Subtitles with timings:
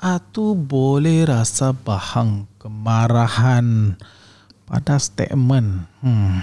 [0.00, 4.00] Atu boleh rasa bahang kemarahan
[4.64, 5.84] pada statement.
[6.00, 6.40] Hmm.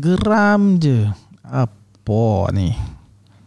[0.00, 1.04] Geram je.
[1.44, 2.72] Apa ni?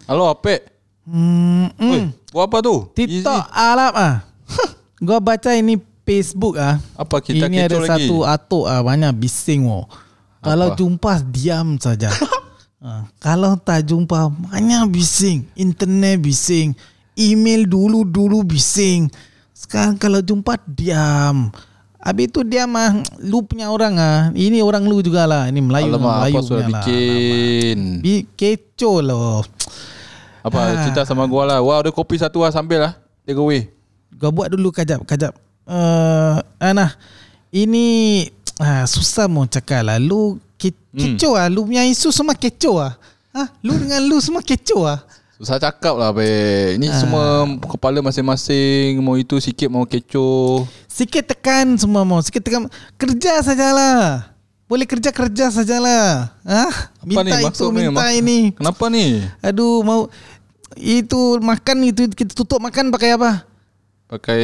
[0.05, 0.69] Halo Apek.
[1.09, 1.65] Hmm.
[1.81, 2.29] Oi, hmm.
[2.29, 2.93] buat apa tu?
[2.93, 3.57] TikTok Easy.
[3.57, 4.15] Arab ah.
[5.01, 6.77] Gua baca ini Facebook ah.
[6.93, 8.05] Apa kita ini ada lagi?
[8.05, 9.89] satu atuk ah banyak bising oh.
[10.45, 12.13] Kalau jumpa diam saja.
[12.77, 16.77] Ah, kalau tak jumpa banyak bising, internet bising,
[17.17, 19.09] email dulu-dulu bising.
[19.51, 21.49] Sekarang kalau jumpa diam.
[21.97, 24.29] Habis itu dia mah lu punya orang ah.
[24.31, 25.49] Ini orang lu juga lah.
[25.49, 26.83] Ini Melayu Alamak, Melayu apa sudah punya lah.
[26.85, 27.79] bikin?
[27.99, 29.41] Bi kecoh loh.
[30.47, 30.79] Apa Ah.
[30.85, 31.59] cerita sama gua lah.
[31.59, 32.93] Wah, ada kopi satu lah sambil lah.
[33.27, 33.67] Take away.
[34.15, 35.35] Gua buat dulu kajap, kajap.
[35.67, 36.95] Uh, Ana,
[37.51, 38.23] ini
[38.63, 39.99] ah, susah mau cakap lah.
[39.99, 41.51] Lu ke, kecoh lah.
[41.51, 42.93] Lu punya isu semua kecoh lah.
[43.35, 43.51] Ha?
[43.59, 45.03] Lu dengan lu semua kecoh lah.
[45.37, 46.25] Susah cakap lah be.
[46.75, 46.97] Ini Ah.
[46.97, 47.25] semua
[47.67, 48.97] kepala masing-masing.
[48.97, 50.65] Mau itu sikit mau kecoh.
[50.87, 52.17] Sikit tekan semua mau.
[52.19, 52.65] Sikit tekan.
[52.95, 54.33] Kerja sajalah.
[54.65, 56.33] Boleh kerja kerja sajalah.
[56.41, 56.65] Ha?
[57.01, 58.37] Minta ni itu, maksud minta Mak- ini.
[58.51, 59.21] Kenapa ni?
[59.39, 60.09] Aduh, mau
[60.75, 63.45] itu makan itu kita tutup makan pakai apa?
[64.07, 64.43] Pakai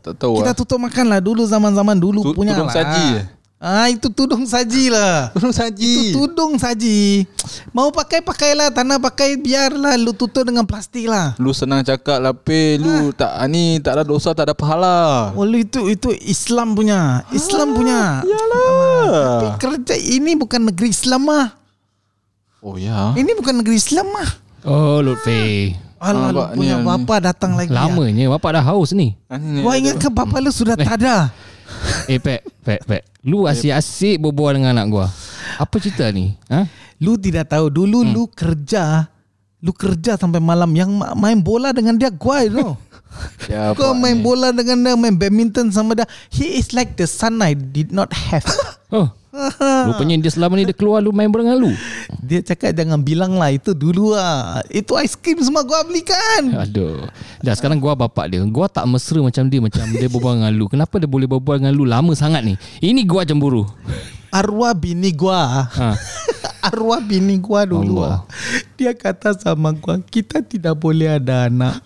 [0.00, 0.56] tak tahu Kita lah.
[0.56, 2.76] tutup makan lah dulu zaman-zaman dulu Tu- punya tudung lah.
[2.76, 3.26] saji eh?
[3.62, 5.30] Ah itu tudung saji lah.
[5.30, 6.10] Tudung saji.
[6.10, 7.22] Itu tudung saji.
[7.70, 11.38] Mau pakai pakailah, tanah pakai biarlah lu tutup dengan plastik lah.
[11.38, 12.74] Lu senang cakap lah pe.
[12.74, 15.30] Lu tak ni tak ada dosa tak ada pahala.
[15.38, 17.22] Oh lu itu itu Islam punya.
[17.30, 18.26] Islam punya.
[18.26, 19.54] Tapi Yalah.
[19.62, 21.54] kerja ini bukan negeri Islam mah.
[22.58, 23.14] Oh ya.
[23.14, 24.30] Ini bukan negeri Islam mah.
[24.66, 25.70] Oh Lutfi
[26.02, 27.70] Alah lu Nampak ni punya bapa datang lagi.
[27.70, 27.86] Ya.
[27.86, 29.78] Lamanya bapak dah haus ni Ah, Gua ada.
[29.78, 31.30] ingatkan bapa lu sudah tak ada.
[32.10, 35.06] Eh Pek Pek Pek Lu asyik-asyik berbual dengan anak gua
[35.56, 36.66] Apa cerita ni ha?
[36.98, 39.06] Lu tidak tahu dulu lu kerja
[39.62, 42.58] lu kerja sampai malam yang ma- main bola dengan dia gua itu.
[43.44, 44.24] Ya, Kau main ni?
[44.24, 46.08] bola dengan dia, main badminton sama dia.
[46.32, 48.42] He is like the son I did not have.
[48.92, 49.12] Oh
[49.88, 51.72] Rupanya dia selama ni dia keluar lu main dengan lu.
[52.20, 54.60] Dia cakap jangan bilang lah itu dulu lah.
[54.68, 56.52] Itu aiskrim semua gua belikan.
[56.52, 57.08] Aduh.
[57.40, 58.44] Dah sekarang gua bapak dia.
[58.44, 60.68] Gua tak mesra macam dia Macam dia berbual dengan lu.
[60.68, 62.54] Kenapa dia boleh berbual dengan lu Lama sangat ni?
[62.84, 63.64] Ini gua cemburu
[64.32, 65.68] Arwah bini gua.
[65.68, 65.92] ha.
[66.72, 68.00] Arwah bini gua dulu.
[68.00, 68.24] Allah.
[68.80, 71.84] Dia kata sama gua, kita tidak boleh ada anak.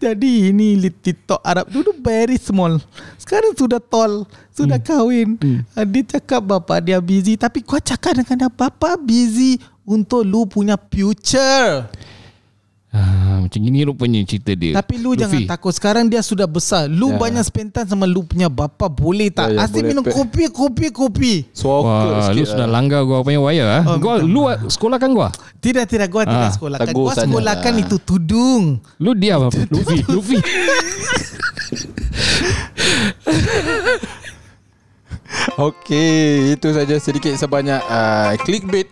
[0.00, 2.80] Jadi ini li- TikTok Arab dulu very small.
[3.20, 5.36] Sekarang sudah tall, sudah kahwin.
[5.76, 10.48] Ah, Dia cakap bapak dia busy, tapi gua cakap dengan dia bapak busy untuk lu
[10.48, 11.86] punya future.
[12.92, 15.24] Ah, Macam gini rupanya cerita dia Tapi lu Luffy.
[15.24, 17.16] jangan takut Sekarang dia sudah besar Lu Ya.
[17.18, 19.48] banyak spend time sama lu punya bapa Boleh tak?
[19.48, 20.12] Ya, ya, Asyik boleh, minum Pek.
[20.12, 22.50] kopi, kopi, kopi Soccer Wah, sikit lu lah.
[22.52, 23.82] sudah langgar gua punya wire ah.
[23.86, 25.32] Oh, gua lu sekolahkan gua.
[25.58, 27.82] Tidak, tidak Gua tidak Ah, sekolahkan tegur Gua saja sekolahkan lah.
[27.82, 28.62] itu tudung
[28.98, 29.56] Lu diam apa?
[29.66, 30.38] Luffy, Luffy.
[35.54, 36.20] Okey,
[36.52, 38.84] itu saja sedikit sebanyak uh, clickbait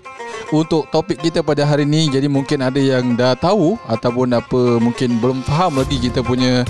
[0.50, 2.10] untuk topik kita pada hari ini.
[2.10, 6.66] Jadi mungkin ada yang dah tahu ataupun apa mungkin belum faham lagi kita punya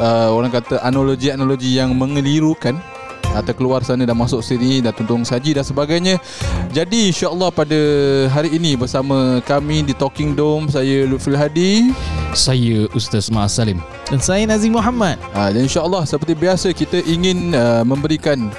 [0.00, 2.76] uh, orang kata analogi-analogi yang mengelirukan
[3.32, 6.20] atau keluar sana dah masuk sini dah tuntung saji dan sebagainya.
[6.68, 7.80] Jadi insya-Allah pada
[8.28, 11.92] hari ini bersama kami di Talking Dome saya Lutful Hadi
[12.36, 13.80] Saya Ustaz Mas Salim.
[14.08, 18.52] Dan saya Nazim Muhammad Ha, dan insyaAllah seperti biasa kita ingin uh, memberikan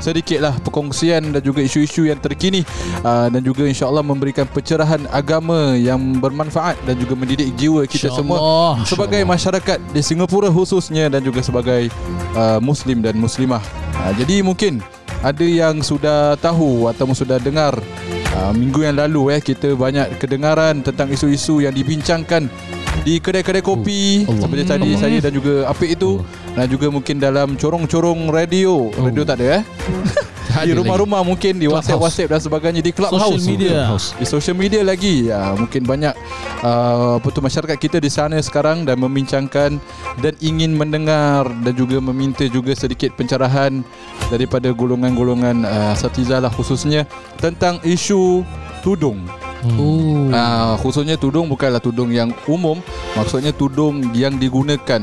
[0.00, 2.66] sedikitlah perkongsian dan juga isu-isu yang terkini
[3.04, 8.40] uh, dan juga insyaAllah memberikan pencerahan agama yang bermanfaat dan juga mendidik jiwa kita semua
[8.40, 8.74] InsyaAllah.
[8.88, 11.92] sebagai masyarakat di Singapura khususnya dan juga sebagai
[12.34, 13.62] uh, muslim dan muslimah.
[14.00, 14.80] Uh, jadi mungkin
[15.20, 17.76] ada yang sudah tahu ataupun sudah dengar
[18.40, 22.48] uh, minggu yang lalu eh kita banyak kedengaran tentang isu-isu yang dibincangkan
[23.00, 24.40] di kedai-kedai kopi Allah.
[24.44, 25.00] seperti tadi Hmm.
[25.00, 26.20] saya dan juga Apik itu
[26.52, 28.92] dan juga mungkin dalam corong-corong radio.
[28.92, 29.62] Radio tak ada eh?
[30.50, 31.86] Di rumah-rumah mungkin di Clubhouse.
[31.94, 33.22] WhatsApp-WhatsApp dan sebagainya di clubhouse.
[33.38, 33.70] Social media.
[33.70, 34.06] Clubhouse.
[34.18, 36.10] Di social media lagi ya, Mungkin banyak
[36.66, 39.78] uh, apa tu masyarakat kita di sana sekarang Dan membincangkan
[40.18, 43.86] Dan ingin mendengar Dan juga meminta juga sedikit pencerahan
[44.26, 47.06] Daripada golongan-golongan uh, Satizah lah khususnya
[47.38, 48.42] Tentang isu
[48.82, 49.22] tudung
[49.76, 50.32] Oh.
[50.32, 52.80] uh, Khususnya tudung bukanlah tudung yang umum
[53.12, 55.00] Maksudnya tudung yang digunakan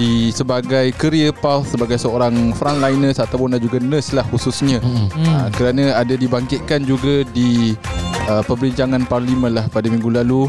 [0.00, 5.12] di sebagai career path sebagai seorang frontliners ataupun juga nurse lah khususnya Hmm.
[5.12, 5.28] hmm.
[5.28, 7.76] uh, kerana ada dibangkitkan juga di
[8.24, 10.48] uh, perbincangan parlimen lah pada minggu lalu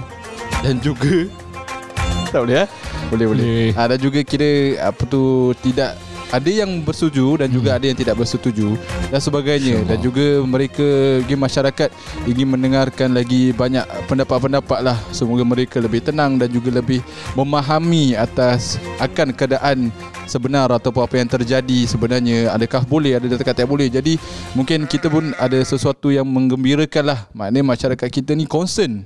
[0.63, 1.27] dan juga
[2.31, 2.67] tak boleh eh
[3.11, 3.69] boleh boleh Boleh.
[3.75, 4.51] uh, dan juga kira
[4.87, 5.99] apa tu tidak
[6.31, 8.79] ada yang bersetuju dan juga ada yang tidak bersetuju
[9.11, 9.83] dan sebagainya.
[9.83, 10.87] Dan juga mereka
[11.27, 11.89] ingin masyarakat
[12.23, 14.97] ingin mendengarkan lagi banyak pendapat-pendapat lah.
[15.11, 17.03] Semoga mereka lebih tenang dan juga lebih
[17.35, 19.91] memahami atas akan keadaan
[20.23, 22.55] sebenar ataupun apa yang terjadi sebenarnya.
[22.55, 23.91] Adakah boleh ada dekat tak boleh.
[23.91, 24.15] Jadi
[24.55, 27.19] mungkin kita pun ada sesuatu yang menggembirakan lah.
[27.35, 29.03] Maknanya masyarakat kita ni concern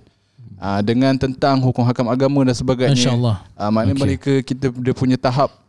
[0.62, 2.94] uh, dengan tentang hukum hakam agama dan sebagainya.
[2.94, 3.38] InsyaAllah.
[3.58, 4.06] uh, maknanya okay.
[4.06, 5.65] mereka kita dia punya tahap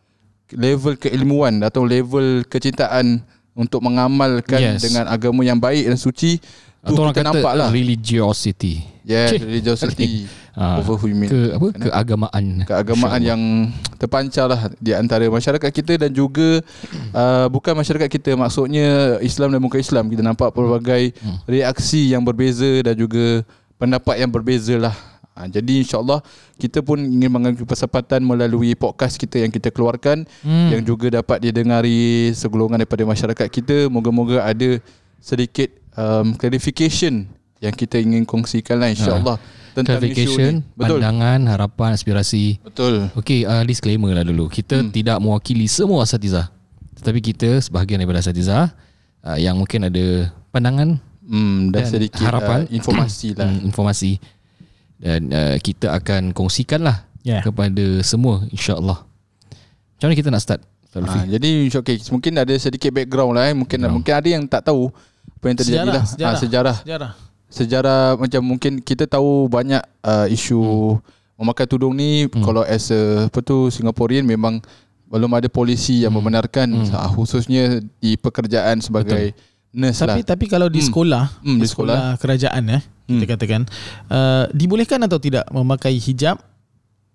[0.52, 4.84] level keilmuan atau level kecintaan untuk mengamalkan Yes.
[4.84, 6.38] dengan agama yang baik dan suci
[6.78, 8.84] tu Atau orang kita kata nampak lah religiosity.
[9.02, 9.42] yeah, Cik.
[9.42, 10.10] religiosity
[10.52, 11.66] Ah, over human Ke apa?
[11.68, 12.64] Keagamaan.
[12.64, 13.42] keagamaan yang
[13.96, 16.64] terpancar lah di antara masyarakat kita dan juga
[17.12, 21.12] uh, bukan masyarakat kita maksudnya Islam dan bukan Islam kita nampak pelbagai
[21.44, 23.44] reaksi yang berbeza dan juga
[23.76, 24.96] pendapat yang berbeza lah
[25.36, 26.24] ha, jadi insyaAllah
[26.56, 30.72] kita pun ingin mengambil kesempatan melalui podcast kita yang kita keluarkan hmm.
[30.72, 34.80] yang juga dapat didengari segolongan daripada masyarakat kita moga-moga ada
[35.20, 37.28] sedikit um, clarification
[37.60, 39.36] yang kita ingin kongsikan lah insyaAllah
[39.76, 42.56] tentang isu Clarification, betul pandangan, harapan, aspirasi.
[42.64, 44.48] betul Okey, uh, disclaimer lah dulu.
[44.48, 44.88] Kita hmm.
[44.88, 46.48] tidak mewakili semua asatizah.
[46.96, 48.72] Tetapi kita sebahagian daripada asatizah
[49.20, 50.96] uh, yang mungkin ada pandangan,
[51.26, 52.70] Hmm, dan, Dan sedikit harapan.
[52.70, 53.50] uh, informasi lah.
[53.50, 54.10] hmm, informasi
[54.96, 57.42] dan uh, kita akan kongsikan lah Yeah.
[57.42, 59.02] kepada semua insya-Allah.
[59.02, 60.62] Macam mana kita nak start?
[60.94, 63.54] Ha, jadi okay, mungkin ada sedikit background lah eh.
[63.58, 63.94] Mungkin Background.
[63.98, 64.94] mungkin ada yang tak tahu
[65.34, 66.04] apa yang terjadi Sejarah, lah.
[66.06, 66.30] sejarah.
[66.30, 66.76] Ha, sejarah.
[66.78, 67.12] Sejarah.
[67.46, 71.02] Sejarah macam mungkin kita tahu banyak uh, isu hmm.
[71.34, 72.42] memakai tudung ni hmm.
[72.46, 74.62] kalau as a apa tu Singaporean memang
[75.06, 77.10] belum ada polisi yang membenarkan hmm.
[77.14, 79.74] khususnya di pekerjaan sebagai Betul.
[79.74, 80.26] nurse Tapi lah.
[80.26, 80.88] tapi kalau di Hmm.
[80.90, 83.30] sekolah, Hmm, di di sekolah kerajaan eh, kita Hmm.
[83.30, 83.60] katakan
[84.08, 86.42] uh, dibolehkan atau tidak memakai hijab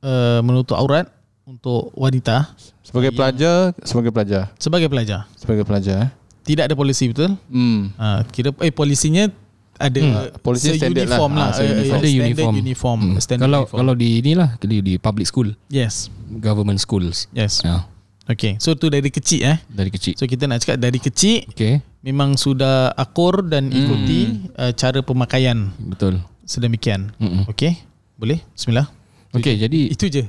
[0.02, 1.08] uh, menutup aurat
[1.44, 2.48] untuk wanita
[2.82, 5.20] Sebagai pelajar, sebagai pelajar, sebagai pelajar.
[5.34, 6.10] sebagai pelajar eh.
[6.42, 7.38] Tidak ada polisi betul?
[7.48, 7.92] Hmm.
[7.94, 9.30] Uh, kira eh polisinya
[9.76, 11.18] ada Hmm, polisi standard lah.
[11.18, 11.82] uniform lah, Ah, so uh, uniform.
[11.82, 12.54] Ada standard uniform.
[12.56, 13.16] uniform, Hmm.
[13.18, 13.78] standard Kalau uniform.
[13.80, 17.26] kalau di inilah di, di public school, yes, government schools.
[17.32, 17.62] yes.
[17.62, 17.84] Ya,
[18.24, 19.58] Okay, so tu dari kecil eh.
[19.68, 20.16] dari kecil.
[20.16, 25.70] So kita nak cakap dari kecil Okey, memang sudah akur dan ikuti uh, cara pemakaian
[25.78, 26.22] betul.
[26.46, 27.14] sedemikian.
[27.50, 27.78] Okay,
[28.18, 28.42] boleh?
[28.58, 29.01] Bismillah.
[29.32, 30.24] Okey, jadi Itu je.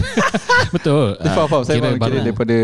[0.74, 1.14] betul.
[1.22, 1.62] Dia faham, faham.
[1.62, 2.58] Saya kira kira daripada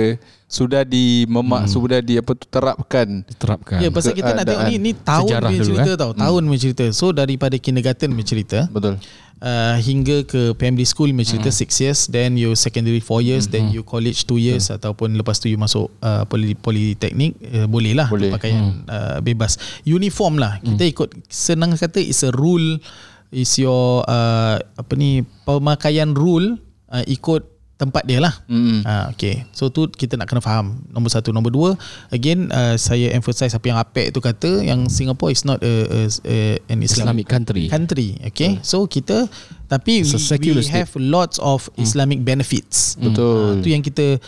[0.50, 1.70] sudah di memak hmm.
[1.70, 3.22] sudah di apa tu terapkan.
[3.22, 3.78] diterapkan.
[3.78, 5.96] Ya pasal kita nak tengok ni ni tahun punya dulu, cerita eh?
[5.96, 6.10] tau.
[6.18, 6.84] Tahun punya cerita.
[6.90, 8.98] So daripada kindergarten punya cerita Betul.
[9.38, 13.70] uh, hingga ke primary school punya cerita 6 years then you secondary 4 years then
[13.70, 18.10] you college 2 years ataupun lepas tu you masuk uh, poly, polytechnic uh, boleh lah
[18.10, 18.34] Boleh.
[18.34, 19.54] pakaian uh, bebas.
[19.86, 20.58] Uniform lah.
[20.58, 22.82] Kita ikut senang kata is a rule
[23.30, 26.58] is your uh, apa ni pemakaian rule
[26.90, 27.46] uh, ikut
[27.80, 28.36] tempat dia lah.
[28.44, 28.84] Hmm.
[28.84, 29.48] Ah okay.
[29.56, 30.84] So tu kita nak kena faham.
[30.92, 31.70] Nombor satu, nombor dua,
[32.12, 36.00] again uh, saya emphasize apa yang Apek tu kata yang Singapore is not a, a,
[36.28, 36.36] a
[36.68, 37.64] an Islamic Islamic country.
[37.72, 38.08] country.
[38.28, 38.60] Okay.
[38.60, 39.32] So kita
[39.72, 40.68] tapi we, we state.
[40.68, 43.00] have lots of Islamic benefits.
[43.00, 43.56] Betul.
[43.56, 44.20] Ah, tu yang kita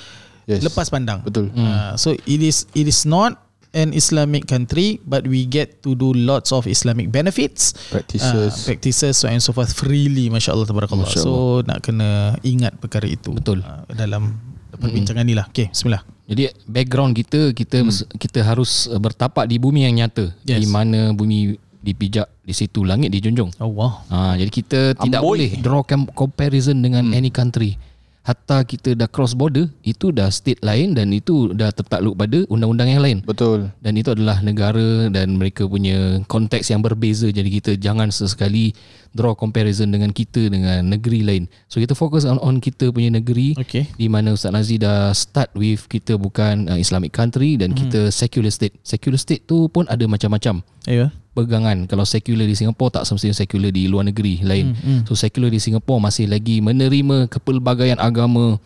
[0.43, 0.58] Yes.
[0.66, 1.22] lepas pandang.
[1.22, 1.55] Betul.
[1.55, 3.41] Ah, so it is it is not
[3.72, 8.52] an Islamic country but we get to do lots of Islamic benefits Practices.
[8.52, 11.08] uh, practices so and so forth freely masya-Allah tabarakallah.
[11.08, 13.64] Masya So nak kena ingat perkara itu Betul.
[13.64, 14.36] uh, dalam
[14.72, 15.48] perbincangan ni lah.
[15.52, 16.04] Okay, bismillah.
[16.28, 18.16] Jadi background kita kita hmm.
[18.16, 20.64] kita harus uh, bertapak di bumi yang nyata Yes.
[20.64, 23.50] di mana bumi dipijak di situ langit dijunjung.
[23.58, 24.06] Allah.
[24.06, 25.28] Ha, jadi kita tidak Amboi.
[25.28, 27.19] boleh draw com- comparison dengan hmm.
[27.19, 27.74] any country.
[28.22, 32.86] Hatta kita dah cross border, itu dah state lain dan itu dah tertakluk pada undang-undang
[32.86, 33.19] yang lain.
[33.26, 33.74] Betul.
[33.82, 37.26] Dan itu adalah negara dan mereka punya konteks yang berbeza.
[37.26, 38.79] Jadi kita jangan sesekali
[39.12, 41.44] draw comparison dengan kita dengan negeri lain.
[41.69, 43.84] So kita fokus on, on kita punya negeri Okay.
[43.96, 48.48] di mana Ustaz Nazi dah start with kita bukan uh, Islamic country dan kita secular
[48.48, 48.72] state.
[48.81, 51.12] Secular state tu pun ada macam-macam Ayo.
[51.36, 51.84] pegangan.
[51.84, 54.72] Kalau secular di Singapura tak semestinya secular di luar negeri lain.
[55.04, 58.56] So secular di Singapura masih lagi menerima kepelbagaian agama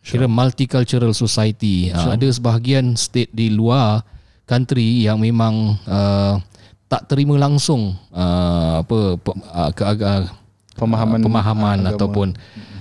[0.00, 1.92] kira multicultural society.
[1.92, 4.00] Uh, ada sebahagian state di luar
[4.48, 6.40] country yang memang uh,
[6.90, 10.26] tak terima langsung uh, apa pe, uh, ke aga,
[10.72, 11.92] Pemahaman pemahaman agama.
[11.92, 12.28] ataupun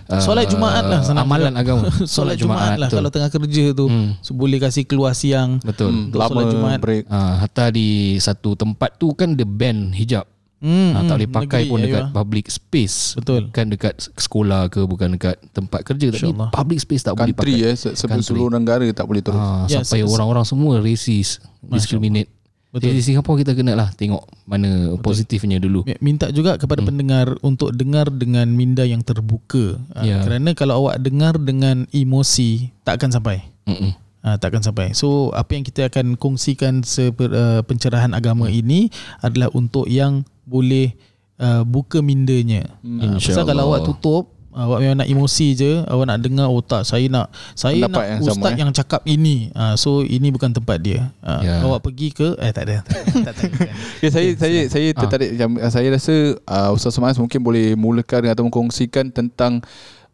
[0.08, 1.62] uh, Solat Jumaat lah senang amalan cakap.
[1.62, 1.84] agama.
[2.10, 2.98] Solat Jumaat lah betul.
[2.98, 3.86] kalau tengah kerja tu.
[3.86, 4.16] Hmm.
[4.20, 5.60] So boleh kasih keluar siang.
[5.60, 5.92] betul.
[5.92, 6.80] Hmm, Untuk solat lama Jumaat.
[6.80, 7.04] break.
[7.06, 7.88] Uh, hatta di
[8.18, 10.24] satu tempat tu kan dia ban hijab.
[10.60, 12.12] Hmm, Ha, tak boleh pakai negeri, pun ayo dekat lah.
[12.14, 12.98] public space.
[13.16, 13.42] Betul.
[13.48, 17.68] Bukan dekat sekolah ke bukan dekat tempat kerja tapi public space tak boleh Country pakai.
[17.70, 18.24] eh Country.
[18.26, 19.36] seluruh negara tak boleh terus.
[19.36, 22.32] Ha, Ya, sampai se- orang-orang semua racist, discriminate.
[22.70, 22.94] Betul.
[22.94, 25.90] Jadi di Singapura kita kena lah tengok mana positifnya dulu.
[25.90, 26.90] Mi- Minta juga kepada hmm.
[26.94, 29.82] pendengar untuk dengar dengan minda yang terbuka.
[30.06, 30.22] Ya.
[30.22, 33.42] Ha, kerana kalau awak dengar dengan emosi tak akan sampai.
[33.66, 33.94] Mm-mm.
[34.26, 34.94] uh, takkan sampai.
[34.94, 38.90] So apa yang kita akan kongsikan seper, uh, pencerahan agama ini
[39.22, 40.94] adalah untuk yang boleh
[41.42, 42.70] uh, buka mindanya.
[42.86, 46.82] Uh, pasal kalau awak tutup awak memang nak emosi je awak nak dengar oh tak
[46.82, 48.58] saya nak saya Pendapat nak yang ustaz sama, eh?
[48.58, 51.62] yang cakap ini uh, so ini bukan tempat dia uh, Ya.
[51.64, 52.78] awak pergi ke eh tak ada
[53.26, 53.74] tak tak bukan.
[54.02, 56.16] Okay, saya saya saya tertarik macam saya rasa
[56.50, 59.62] uh, Ustaz Mas mungkin boleh mulakan atau mengkongsikan tentang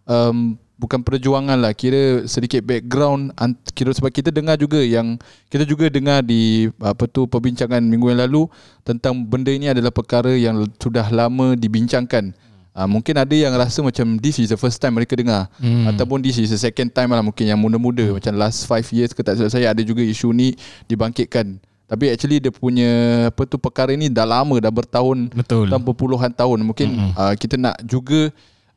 [0.06, 3.32] um, bukan perjuangan lah kira sedikit background
[3.72, 5.16] kira sebab kita dengar juga yang
[5.48, 8.52] kita juga dengar di apa tu perbincangan minggu yang lalu
[8.84, 12.36] tentang benda ini adalah perkara yang sudah lama dibincangkan.
[12.76, 15.96] Uh, mungkin ada yang rasa macam this is the first time mereka dengar hmm.
[15.96, 18.20] ataupun this is the second time lah mungkin yang muda-muda hmm.
[18.20, 21.56] macam last 5 years ke tak silap saya ada juga isu ni dibangkitkan
[21.88, 22.92] tapi actually dia punya
[23.32, 25.72] apa tu perkara ni dah lama dah bertahun Betul.
[25.72, 28.28] dah berpuluhan tahun mungkin uh, kita nak juga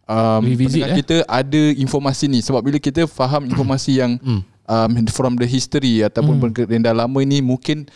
[0.07, 0.97] um, Revisit, eh?
[1.03, 4.15] kita ada informasi ni sebab bila kita faham informasi yang
[4.69, 6.71] um, from the history ataupun mm.
[6.71, 7.89] yang dah lama ini mungkin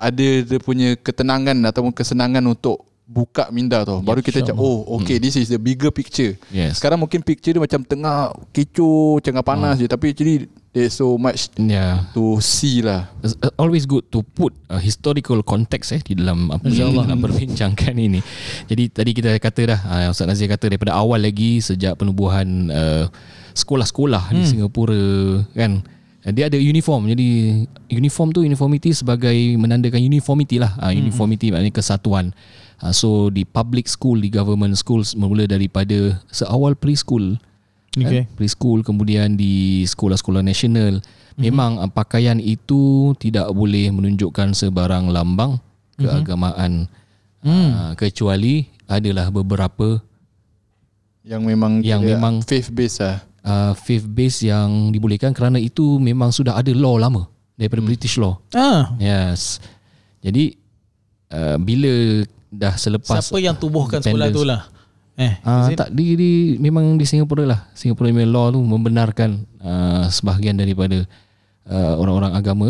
[0.00, 5.18] ada dia punya ketenangan ataupun kesenangan untuk buka minda tu baru kita cakap oh okay
[5.18, 6.78] this is the bigger picture Yes.
[6.78, 11.50] sekarang mungkin picture dia macam tengah kecoh tengah panas je tapi actually there's so much
[11.58, 12.06] Yeah.
[12.14, 16.54] to see lah It's uh, always good to put a historical context eh di dalam
[16.54, 18.22] apa yang kita nak perbincangkan ini.
[18.70, 23.04] Jadi tadi kita kata dah uh, Ustaz Nazir kata daripada awal lagi sejak penubuhan uh,
[23.58, 24.34] sekolah-sekolah hmm.
[24.38, 25.04] di Singapura
[25.52, 25.82] kan
[26.22, 27.10] uh, dia ada uniform.
[27.10, 27.28] Jadi
[27.90, 30.78] uniform tu uniformity sebagai menandakan uniformity lah.
[30.78, 32.30] Uh, uniformity maknanya kesatuan.
[32.80, 37.36] Uh, so di public school, di government schools bermula daripada seawal preschool
[37.90, 38.22] Okay.
[38.22, 38.38] kan?
[38.38, 41.02] preschool kemudian di sekolah-sekolah nasional
[41.34, 41.90] memang mm-hmm.
[41.90, 45.58] pakaian itu tidak boleh menunjukkan sebarang lambang
[45.98, 46.86] keagamaan
[47.42, 47.50] mm.
[47.50, 49.98] uh, kecuali adalah beberapa
[51.26, 56.30] yang memang Yang memang- faith based lah uh, faith base yang dibolehkan kerana itu memang
[56.30, 57.26] sudah ada law lama
[57.58, 57.88] daripada mm.
[57.90, 59.58] British law ah yes
[60.22, 60.54] jadi
[61.34, 64.66] uh, bila dah selepas siapa yang tubuhkan sekolah tu lah
[65.14, 65.78] eh Ah it?
[65.78, 67.60] tak di, di memang di Singapura lah.
[67.76, 71.04] Singapura punya law tu membenarkan uh, sebahagian daripada
[71.68, 72.68] uh, orang-orang agama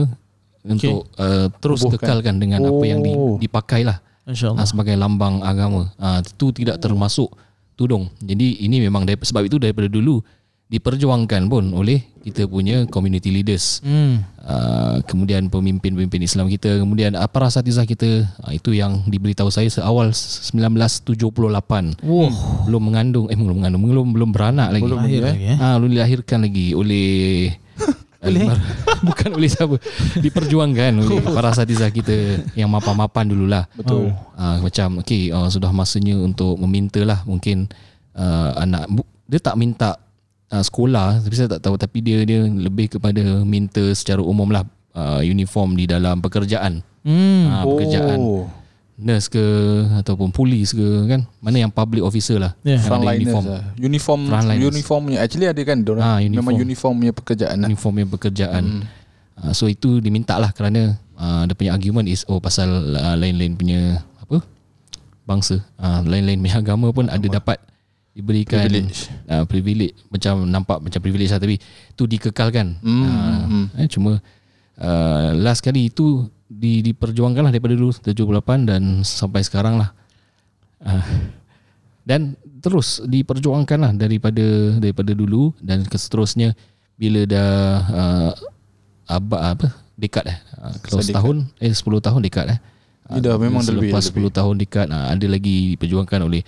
[0.61, 2.21] untuk uh, terus Tubuhkan.
[2.21, 3.39] kekalkan dengan apa yang di, Oh.
[3.39, 5.95] dipakai lah insyaallah uh, sebagai lambang agama.
[5.97, 7.31] Uh, itu tidak termasuk
[7.79, 8.11] tudung.
[8.21, 10.21] Jadi ini memang dari, sebab itu daripada dulu
[10.71, 13.83] diperjuangkan pun oleh kita punya community leaders.
[13.83, 14.23] hmm.
[14.41, 19.69] Uh, kemudian pemimpin-pemimpin Islam kita, kemudian uh, para asatizah kita, uh, itu yang diberitahu saya
[19.69, 21.21] seawal 1978
[22.03, 22.33] Wah,
[22.67, 24.83] belum mengandung eh belum mengandung belum belum beranak lagi.
[24.87, 25.59] Belum lahir lagi eh.
[25.61, 27.11] ah belum dilahirkan lagi oleh
[28.27, 28.43] oleh?
[29.07, 29.77] Bukan oleh siapa.
[30.19, 33.65] Diperjuangkan oleh para asatizah kita yang mapan-mapan dululah.
[33.77, 34.11] Betul.
[34.35, 37.71] ah macam okey uh, sudah masanya untuk meminta lah mungkin
[38.17, 39.95] uh, anak bu, dia tak minta
[40.50, 44.62] uh, sekolah tapi saya tak tahu tapi dia dia lebih kepada minta secara umum lah
[44.92, 48.45] uh, uniform di dalam pekerjaan hmm ah pekerjaan oh.
[48.95, 49.40] nurse ke
[49.97, 52.76] ataupun polis ke kan mana yang public officer lah Yeah.
[52.76, 53.62] yang ada frontliners uniform lah.
[53.80, 54.69] Uniform Frontliners.
[54.69, 56.37] uniformnya actually ada kan Ah, uniform.
[56.37, 57.69] memang uniform punya pekerjaan lah.
[57.69, 58.64] uniform yang pekerjaan
[59.37, 60.80] uh, so itu diminta lah kerana
[61.16, 63.80] uh, dia punya argument is oh pasal uh, lain-lain punya
[64.21, 64.45] apa
[65.25, 67.57] bangsa uh, lain-lain punya agama pun ada dapat
[68.11, 69.07] diberikan Privilege.
[69.31, 71.57] uh, privilege macam nampak macam privilege lah tapi
[71.95, 73.67] tu dikekalkan Hmm, uh, hmm.
[73.79, 74.19] eh, cuma
[74.83, 79.95] uh, last kali itu di, diperjuangkan lah daripada dulu 78 dan sampai sekarang lah
[80.83, 81.05] uh,
[82.02, 84.43] dan terus diperjuangkan lah daripada
[84.83, 86.52] daripada dulu dan seterusnya
[86.99, 87.52] bila dah
[87.88, 88.31] uh,
[89.07, 91.14] abad apa dekad eh uh, kalau Sedekad.
[91.14, 92.61] setahun eh 10 tahun dekad eh
[93.11, 94.29] Dia dah memang dah lebih, selepas lebih.
[94.35, 96.43] 10 tahun dekad uh, ada lagi diperjuangkan oleh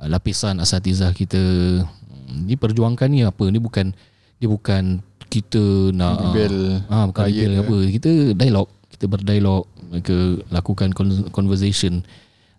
[0.00, 1.40] lapisan asatizah kita
[2.26, 3.46] Hmm, diperjuangkan ni apa?
[3.54, 3.94] Ni bukan
[4.42, 4.98] dia bukan
[5.30, 6.34] kita nak
[6.90, 7.62] ah bukan riot rebel ke.
[7.62, 7.76] apa.
[7.94, 10.16] Kita dialog kita berdialog mereka
[10.50, 12.02] lakukan con- conversation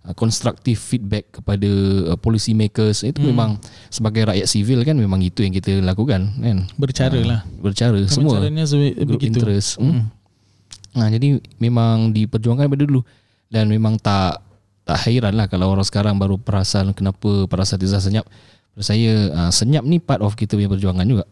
[0.08, 1.68] uh, constructive feedback kepada
[2.08, 3.04] uh, policy makers.
[3.04, 3.28] Itu hmm.
[3.28, 3.50] memang
[3.92, 6.58] sebagai rakyat sivil kan memang itu yang kita lakukan kan?
[6.80, 7.42] Bercara lah.
[7.60, 8.40] bercara semua.
[8.40, 9.36] caranya se- group begitu.
[9.44, 9.84] interest.
[9.84, 10.08] Hmm.
[10.96, 13.04] Nah, jadi memang diperjuangkan daripada dulu.
[13.52, 14.47] Dan memang tak
[14.88, 18.24] tak hairan lah kalau orang sekarang baru perasan kenapa para asatizah senyap.
[18.72, 21.28] Menurut saya uh, senyap ni part of kita punya perjuangan juga.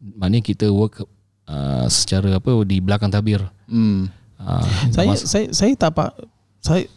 [0.00, 1.04] Maknanya kita work
[1.44, 3.44] uh, secara apa di belakang tabir.
[3.68, 4.08] Hmm.
[4.40, 4.64] uh,
[4.96, 6.16] saya saya saya tak pak
[6.64, 6.88] saya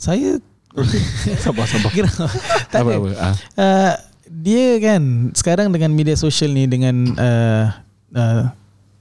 [0.00, 0.40] saya
[1.44, 1.90] Sabar sabar.
[1.90, 2.06] kira
[2.72, 3.94] tak apa apa uh, Uh,
[4.28, 7.64] dia kan sekarang dengan media sosial ni dengan uh,
[8.14, 8.42] uh,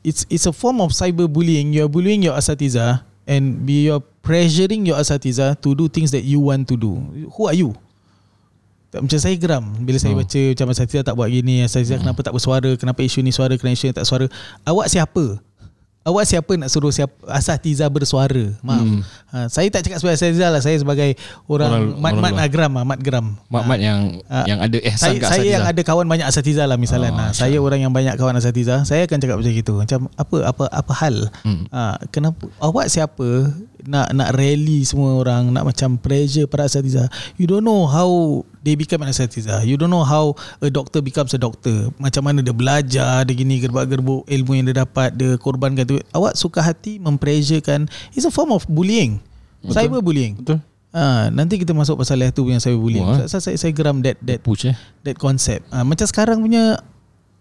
[0.01, 1.71] it's it's a form of cyberbullying.
[1.71, 6.23] You are bullying your asatiza and be you're pressuring your asatiza to do things that
[6.23, 6.95] you want to do.
[7.35, 7.75] Who are you?
[8.87, 9.63] Tak, macam saya geram.
[9.83, 10.19] Bila saya Oh.
[10.23, 13.75] baca macam asatiza tak buat gini asatiza kenapa tak bersuara kenapa isu ni suara kenapa
[13.75, 14.25] isu ni tak suara
[14.63, 15.43] awak siapa
[16.07, 18.55] awak siapa nak suruh siapa asatiza bersuara?
[18.61, 18.79] Maaf.
[18.79, 19.01] Hmm.
[19.27, 20.59] ha, saya tak cakap sebagai asatiza lah.
[20.59, 22.45] Saya sebagai orang, Orang- mat orang mat luar.
[22.45, 23.25] agram ah mat gram.
[23.47, 25.51] Mak-mak yang Ah, yang ada ihsan saya, kat saya asatiza.
[25.51, 27.11] yang ada kawan banyak asatiza lah misalnya.
[27.11, 30.37] Oh, nah, saya orang yang banyak kawan asatiza saya akan cakap macam itu macam apa
[30.45, 31.15] apa apa hal?
[31.43, 31.67] Hmm.
[31.69, 33.51] ha, kenapa awak siapa
[33.87, 37.07] nak nak rally semua orang nak macam pressure para asatiza
[37.39, 41.31] you don't know how they become an asatiza you don't know how a doctor becomes
[41.31, 45.87] a doctor macam mana dia belajar dia gini gerbak-gerbuk ilmu yang dia dapat dia korbankan
[45.87, 49.23] tu awak suka hati mempressurekan it's a form of bullying
[49.71, 50.59] cyberbullying Betul?
[50.97, 53.05] Ah, nanti kita masuk pasal yang tu yang saya bullying.
[53.05, 53.27] Wah.
[53.27, 54.73] Saya, saya saya geram that that push eh.
[55.05, 55.67] that concept.
[55.69, 56.79] Ah, macam sekarang punya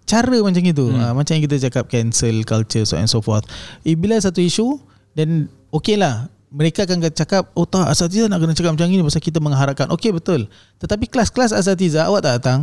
[0.05, 0.87] cara macam itu.
[0.93, 1.01] Hmm.
[1.01, 3.49] Ah, macam yang kita cakap cancel culture so and so forth.
[3.87, 4.77] Eh, bila satu isu
[5.17, 6.29] then okay lah.
[6.47, 9.91] Mereka akan cakap Oh tak Asatiza nak kena cakap macam ni Pasal kita mengharapkan.
[9.91, 10.47] Okay betul.
[10.79, 12.61] Tetapi kelas-kelas Asatiza Awak tak datang.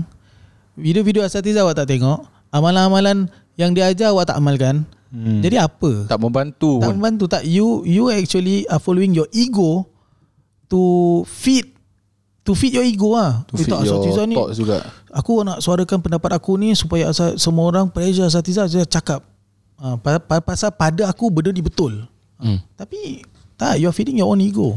[0.74, 2.26] Video-video Asatiza awak tak tengok.
[2.50, 3.28] Amalan-amalan
[3.60, 4.88] Yang dia ajar awak tak amalkan.
[5.14, 5.46] Hmm.
[5.46, 6.10] Jadi apa?
[6.10, 6.94] Tak membantu tak pun.
[6.98, 7.24] membantu.
[7.30, 9.86] Tak you you actually are following your ego
[10.66, 10.82] to
[11.30, 11.70] feed
[12.42, 14.82] to feed your ego ah To Eh, tak, your Asatiza ni juga.
[15.14, 19.22] aku nak suarakan pendapat aku ni supaya asa, semua orang pressure Asatiza saya cakap
[20.02, 22.10] pa, pasal pada aku benda ni betul.
[22.42, 22.58] Hmm.
[22.74, 23.22] tapi
[23.64, 24.76] tak you are feeding your own ego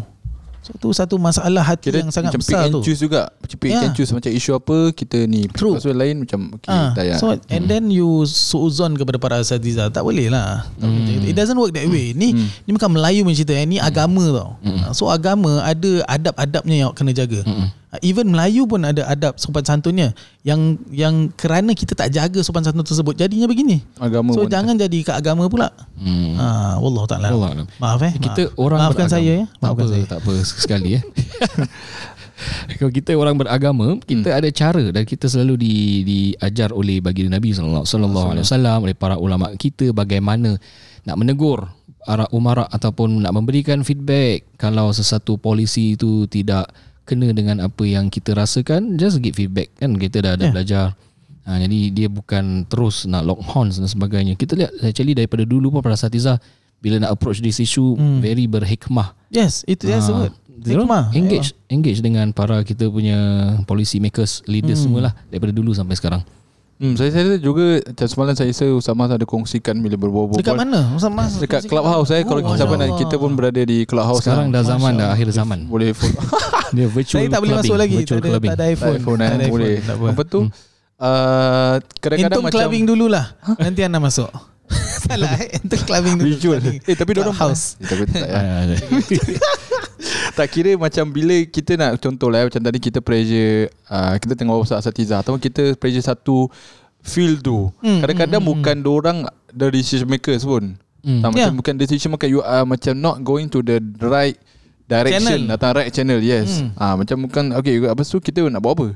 [0.63, 3.31] so tu satu masalah hati Kira yang sangat macam besar pick and tu choose juga.
[3.39, 3.83] Macam pick Yeah.
[3.83, 5.47] and choose macam isu apa kita ni.
[5.47, 5.79] True.
[5.79, 7.19] Tu lain macam okay, Ah, tak payah.
[7.19, 11.23] so and then you suuzon kepada para asatiza tak boleh lah hmm.
[11.23, 12.51] it doesn't work that way ni Hmm.
[12.63, 14.51] ni bukan Melayu punya cerita ni agama tau
[14.83, 17.71] Ah, so agama ada adab-adabnya yang kena jaga Hmm.
[18.03, 20.13] Even Melayu pun ada adab sopan santunnya.
[20.43, 23.85] Yang yang kerana kita tak jaga sopan santun tersebut jadinya begini.
[24.01, 25.73] Agama so pun jangan jadi ke agama pula.
[25.97, 26.37] Hmm.
[26.37, 27.33] ah wallah taala.
[27.33, 28.13] Allah maaf eh.
[28.17, 28.61] Kita maaf.
[28.61, 29.17] orang maafkan beragama.
[29.17, 29.47] saya ya.
[29.47, 30.05] Tak maafkan apa, saya.
[30.05, 31.03] Tak apa sekali eh.
[32.77, 35.75] Kalau kita orang beragama, kita ada cara dan kita selalu di
[36.05, 40.61] diajar oleh baginda Nabi sallallahu sallallahu alaihi wasallam oleh para ulama kita bagaimana
[41.09, 41.73] nak menegur
[42.07, 46.71] para umara ataupun nak memberikan feedback kalau sesuatu polisi itu tidak
[47.07, 50.53] kena dengan apa yang kita rasakan just give feedback kan kita dah ada Yeah.
[50.53, 50.85] belajar.
[51.47, 54.35] Ha, jadi dia bukan terus nak lock horns dan sebagainya.
[54.35, 56.43] Kita lihat actually daripada dulu pun para satiza
[56.77, 58.19] bila nak approach this issue Hmm.
[58.19, 59.15] very berhikmah.
[59.31, 60.35] Yes itu word
[60.67, 63.15] you know, hikmah engage engage dengan para kita punya
[63.63, 64.91] policy makers leaders Hmm.
[64.91, 66.27] semualah daripada dulu sampai sekarang
[66.77, 70.37] Hmm, saya saya juga macam semalam saya rasa Usama ada kongsikan bila berbual-bual.
[70.37, 73.01] dekat mana Sama Dekat clubhouse eh kalau Oh, kita Masya pernah Allah.
[73.01, 74.61] kita pun berada di clubhouse sekarang lah.
[74.61, 76.21] dah zaman dah akhir zaman boleh follow
[76.77, 79.17] dia virtual Saya tak boleh masuk lagi virtual tak ada, clubbing tak ada iPhone, iPhone,
[79.17, 79.53] tak eh, ada iPhone.
[79.57, 79.75] boleh.
[79.81, 80.07] tak apa.
[80.07, 80.41] Apa tu?
[80.97, 83.25] Uh, kadang-kadang Entong macam clubbing dululah
[83.57, 84.29] Nanti anda masuk
[85.05, 86.59] Salah eh Entong clubbing dulu visual.
[86.59, 86.81] Clubbing.
[86.83, 87.63] Eh tapi dia Clubhouse.
[87.75, 88.41] Eh, tapi tak, ya.
[90.37, 94.37] Tak kira macam bila kita nak contoh lah eh, macam tadi kita pressure uh, kita
[94.37, 96.53] tengok Ustaz Asatiza atau kita pressure satu
[97.01, 97.73] field tu.
[97.81, 99.19] Hmm, Kadang-kadang hmm, hmm, bukan orang
[99.49, 100.77] the decision makers pun.
[101.01, 101.23] Hmm.
[101.25, 101.57] Tak, macam Yeah.
[101.57, 104.37] bukan decision maker you are macam not going to the right
[104.85, 105.55] direction Channel.
[105.57, 106.61] atau right channel yes.
[106.61, 106.71] Hmm.
[106.77, 108.89] Ah macam bukan okay apa tu kita nak buat apa?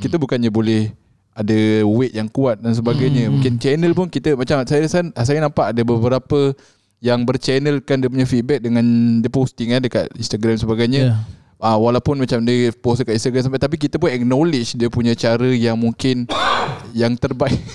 [0.00, 0.90] Kita bukannya boleh
[1.38, 3.28] ada weight yang kuat dan sebagainya.
[3.28, 3.38] Hmm.
[3.38, 6.56] Mungkin channel pun kita macam saya rasa saya nampak ada beberapa
[6.98, 8.84] yang berchannelkan dia punya feedback dengan
[9.22, 11.14] dia posting eh dekat Instagram sebagainya.
[11.14, 11.20] Yeah.
[11.58, 15.50] Ah walaupun macam dia post dekat Instagram sampai tapi kita pun acknowledge dia punya cara
[15.50, 16.26] yang mungkin
[17.00, 17.58] yang terbaik.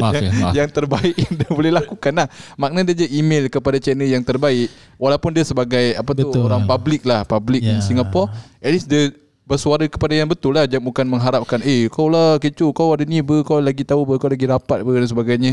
[0.00, 2.28] maaf ya maaf yang terbaik yang dia boleh lakukan lah.
[2.60, 4.68] Makna dia je email kepada channel yang terbaik
[5.00, 6.44] walaupun dia sebagai apa tu Betul.
[6.44, 7.84] orang public lah, public in Ya.
[7.84, 8.28] Singapore,
[8.60, 9.12] at least dia
[9.48, 13.24] bersuara kepada yang betul lah jangan bukan mengharapkan eh kau lah kecoh kau ada ni
[13.24, 15.52] ber kau lagi tahu ber kau lagi rapat ber dan sebagainya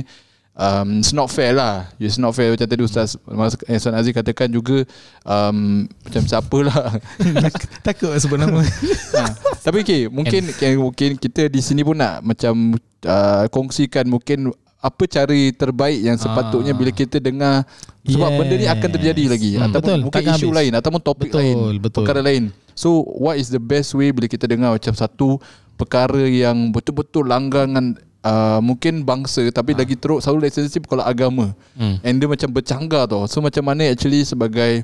[0.56, 4.48] um, it's not fair lah it's not fair macam tadi Ustaz Mas Ehsan Aziz katakan
[4.48, 4.84] juga
[5.22, 6.98] um, macam siapa lah
[7.86, 8.60] Takut nak sebut nama
[9.18, 9.24] ha.
[9.62, 15.06] Tapi okay Mungkin okay, Mungkin kita di sini pun nak Macam uh, Kongsikan mungkin Apa
[15.06, 16.78] cara terbaik Yang sepatutnya Ah.
[16.78, 17.66] Bila kita dengar
[18.02, 18.38] Sebab Yes.
[18.38, 19.66] benda ni akan terjadi lagi Hmm.
[19.68, 20.58] Ataupun Betul, mungkin isu habis.
[20.58, 22.02] lain Ataupun topik Betul, lain betul.
[22.02, 25.38] Perkara lain So what is the best way Bila kita dengar Macam satu
[25.74, 32.02] Perkara yang Betul-betul langgangan Uh, mungkin bangsa tapi lagi teruk selalu sensitif kalau agama Hmm.
[32.02, 34.82] and dia macam bercanggah tau so macam mana actually sebagai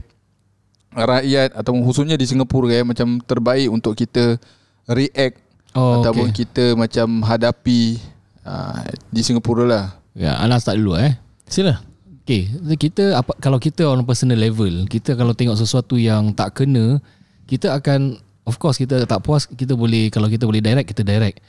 [0.93, 4.37] rakyat atau khususnya di Singapura ya macam terbaik untuk kita
[4.85, 6.43] react Oh, ataupun okay.
[6.45, 7.95] kita macam hadapi
[8.43, 9.85] uh, di Singapura lah.
[10.13, 11.15] ya Anas start dulu eh
[11.47, 11.79] Sila
[12.21, 12.45] Okay,
[12.77, 17.01] kita apa kalau kita on personal level, kita kalau tengok sesuatu yang tak kena,
[17.49, 21.41] kita akan of course kita tak puas, kita boleh kalau kita boleh direct, kita direct.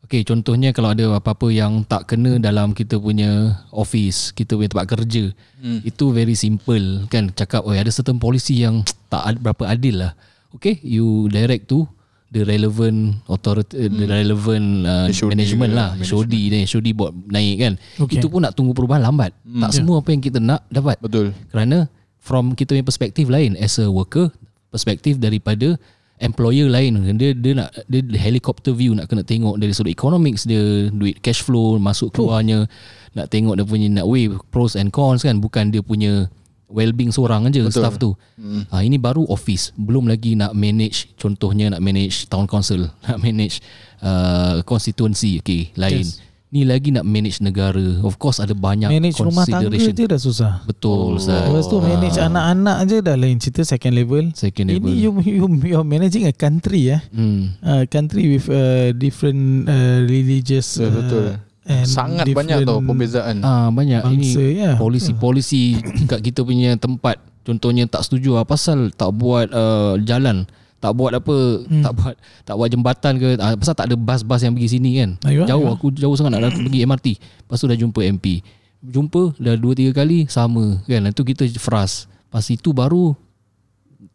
[0.00, 4.98] Okay, contohnya kalau ada apa-apa yang tak kena dalam kita punya office, kita punya tempat
[4.98, 5.30] kerja,
[5.62, 5.86] hmm.
[5.86, 7.30] itu very simple kan.
[7.30, 10.12] Cakap, oh ada certain policy yang tak ad- berapa adil lah.
[10.50, 11.86] Okay, you direct tu
[12.30, 13.98] the relevant authority hmm.
[13.98, 18.22] the relevant uh, HOD management lah HOD ni HOD buat naik kan Okay.
[18.22, 19.66] itu pun nak tunggu perubahan lambat hmm.
[19.66, 21.34] tak semua apa yang kita nak dapat Betul.
[21.50, 21.90] kerana
[22.22, 24.30] from kita punya perspektif lain as a worker
[24.70, 25.74] perspektif daripada
[26.20, 30.92] employer lain dia dia nak dia helicopter view nak kena tengok dari sudut economics dia
[30.92, 32.68] duit cash flow masuk keluarnya
[33.16, 36.28] nak tengok dia punya nak weigh pros and cons kan bukan dia punya
[36.70, 38.14] well-being seorang aja staff tu.
[38.38, 38.62] Hmm.
[38.70, 43.58] Ha, ini baru office, belum lagi nak manage contohnya nak manage town council, nak manage
[44.00, 46.06] uh, constituency okay, lain.
[46.06, 46.22] Yes.
[46.50, 48.02] Ni lagi nak manage negara.
[48.02, 49.94] Of course ada banyak Manage rumah tangga consideration.
[49.94, 50.52] je dah susah.
[50.66, 51.46] Betul Ustaz.
[51.46, 54.24] Lepas tu manage anak-anak je dah lain cerita second level.
[54.34, 54.90] Second Ini level.
[54.90, 56.98] you you you're managing a country eh.
[57.14, 57.54] Hmm.
[57.62, 61.24] Uh, country with uh, different uh, religious Betul, betul.
[61.70, 63.46] and Sangat banyak tau perbezaan.
[63.46, 64.74] Ah banyak Bangsa, ini ya.
[64.74, 65.78] polisi-polisi
[66.10, 71.12] kat kita punya tempat contohnya tak setuju apa pasal tak buat uh, jalan tak buat
[71.12, 71.36] apa
[71.68, 71.84] hmm.
[71.84, 72.14] tak buat
[72.48, 75.64] tak buat jembatan ke ah, pasal tak ada bas-bas yang pergi sini kan Ayuh, jauh
[75.68, 75.76] ayuh.
[75.76, 78.40] aku jauh sangat nak pergi MRT lepas tu dah jumpa MP
[78.80, 83.12] jumpa dah 2 3 kali sama kan itu kita frust pas itu baru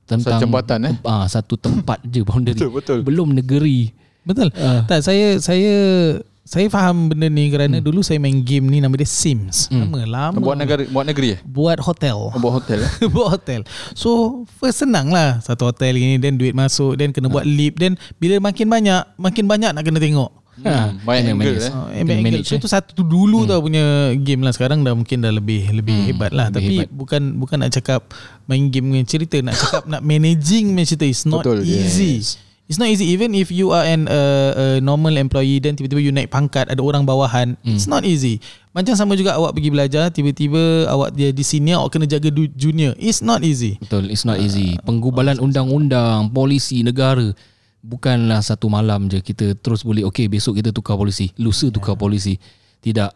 [0.06, 0.96] tentang jembatan, eh?
[1.06, 3.00] ah satu tempat je boundary Betul, betul.
[3.02, 3.94] belum negeri
[4.26, 4.50] Betul.
[4.58, 4.82] Ah.
[4.90, 5.74] Tak saya saya
[6.46, 9.66] saya faham benda ni kerana dulu saya main game ni nama dia Sims.
[9.74, 10.38] Lama lama.
[10.38, 11.40] Buat negara buat negeri eh?
[11.42, 12.14] buat hotel.
[12.14, 12.92] Oh, buat hotel eh?
[13.18, 13.66] buat hotel.
[13.98, 17.98] So first senang lah satu hotel gini then duit masuk then kena buat lift then
[18.22, 20.30] bila makin banyak makin banyak nak kena tengok.
[20.56, 21.68] Hmm, banyak angle manage.
[21.68, 21.74] eh.
[21.76, 22.48] Oh, manage.
[22.48, 22.62] So eh.
[22.62, 26.30] tu satu tu dulu tau punya game lah sekarang dah mungkin dah lebih lebih hebat
[26.32, 26.90] lah lebih tapi hebat.
[26.94, 28.02] bukan bukan nak cakap
[28.46, 32.22] main game punya cerita nak cakap nak managing punya cerita it's not Betul, easy.
[32.66, 36.10] It's not easy even if you are an uh, a normal employee then tiba-tiba you
[36.10, 38.42] naik pangkat ada orang bawahan it's not easy.
[38.74, 42.98] Macam sama juga awak pergi belajar tiba-tiba awak jadi senior awak kena jaga junior.
[42.98, 43.78] It's not easy.
[43.78, 44.82] Betul, it's not easy.
[44.82, 47.30] Penggubalan undang-undang, polisi, negara
[47.86, 52.42] bukanlah satu malam je kita terus boleh okay besok kita tukar polisi, lusa tukar polisi.
[52.82, 53.12] Tidak.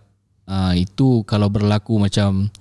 [0.46, 2.54] Ah itu kalau berlaku macam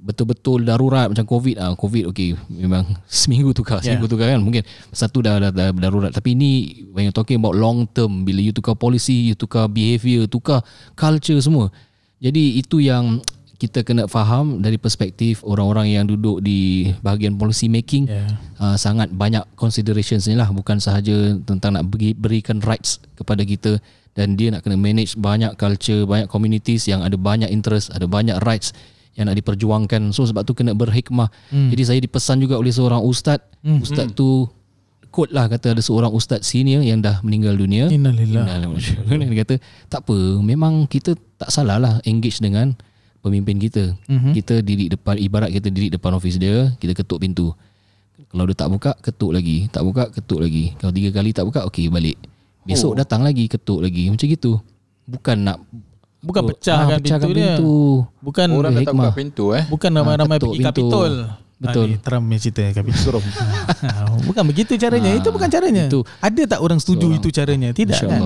[0.00, 1.60] betul-betul darurat macam covid.
[1.60, 4.40] Ah covid okey memang seminggu tukar seminggu tukar kan?
[4.40, 6.10] Mungkin satu dah, dah, dah darurat.
[6.10, 10.24] Tapi ini when you talking about long term bila you tukar policy you tukar behaviour
[10.26, 10.64] tukar
[10.96, 11.68] culture semua.
[12.20, 13.20] Jadi itu yang
[13.60, 18.08] kita kena faham dari perspektif orang-orang yang duduk di bahagian policy making.
[18.08, 18.40] Yeah.
[18.56, 20.48] uh, sangat banyak considerations ni lah.
[20.48, 23.76] Bukan sahaja tentang nak beri, berikan rights kepada kita
[24.16, 28.42] dan dia nak kena manage banyak culture banyak communities yang ada banyak interest ada banyak
[28.42, 28.74] rights
[29.20, 31.68] yang nak diperjuangkan so sebab tu kena berhikmah hmm.
[31.76, 33.84] jadi saya dipesan juga oleh seorang ustaz hmm.
[33.84, 34.48] ustaz tu
[35.12, 38.46] quote lah kata ada seorang ustaz senior yang dah meninggal dunia Innalillah.
[38.46, 39.28] Innalillah.
[39.34, 39.54] Dia kata
[39.90, 42.72] tak apa memang kita tak salah lah engage dengan
[43.20, 44.32] pemimpin kita mm-hmm.
[44.32, 47.52] kita diri depan ibarat kita diri depan office dia kita ketuk pintu
[48.32, 51.68] kalau dia tak buka ketuk lagi tak buka ketuk lagi kalau tiga kali tak buka
[51.68, 52.16] okey balik
[52.64, 52.96] besok oh.
[52.96, 54.60] datang lagi ketuk lagi macam gitu
[55.04, 55.58] bukan nak
[56.20, 57.54] Bukan Ah, pecahkan pecahkan pintu dia.
[57.56, 57.74] pintu.
[58.20, 59.04] Bukan Orang tak hikmah.
[59.08, 59.64] buka pintu eh.
[59.66, 60.68] Bukan ramai-ramai ketuk pergi pintu.
[60.68, 61.12] Kapitol.
[61.60, 61.88] Betul.
[61.90, 63.20] Ah, Trump punya cerita Kapitol.
[64.24, 65.10] bukan begitu caranya.
[65.12, 65.84] itu bukan caranya.
[65.86, 66.00] itu.
[66.18, 67.20] Ada tak orang setuju Seorang.
[67.20, 67.68] itu caranya?
[67.70, 68.20] Tidak kan.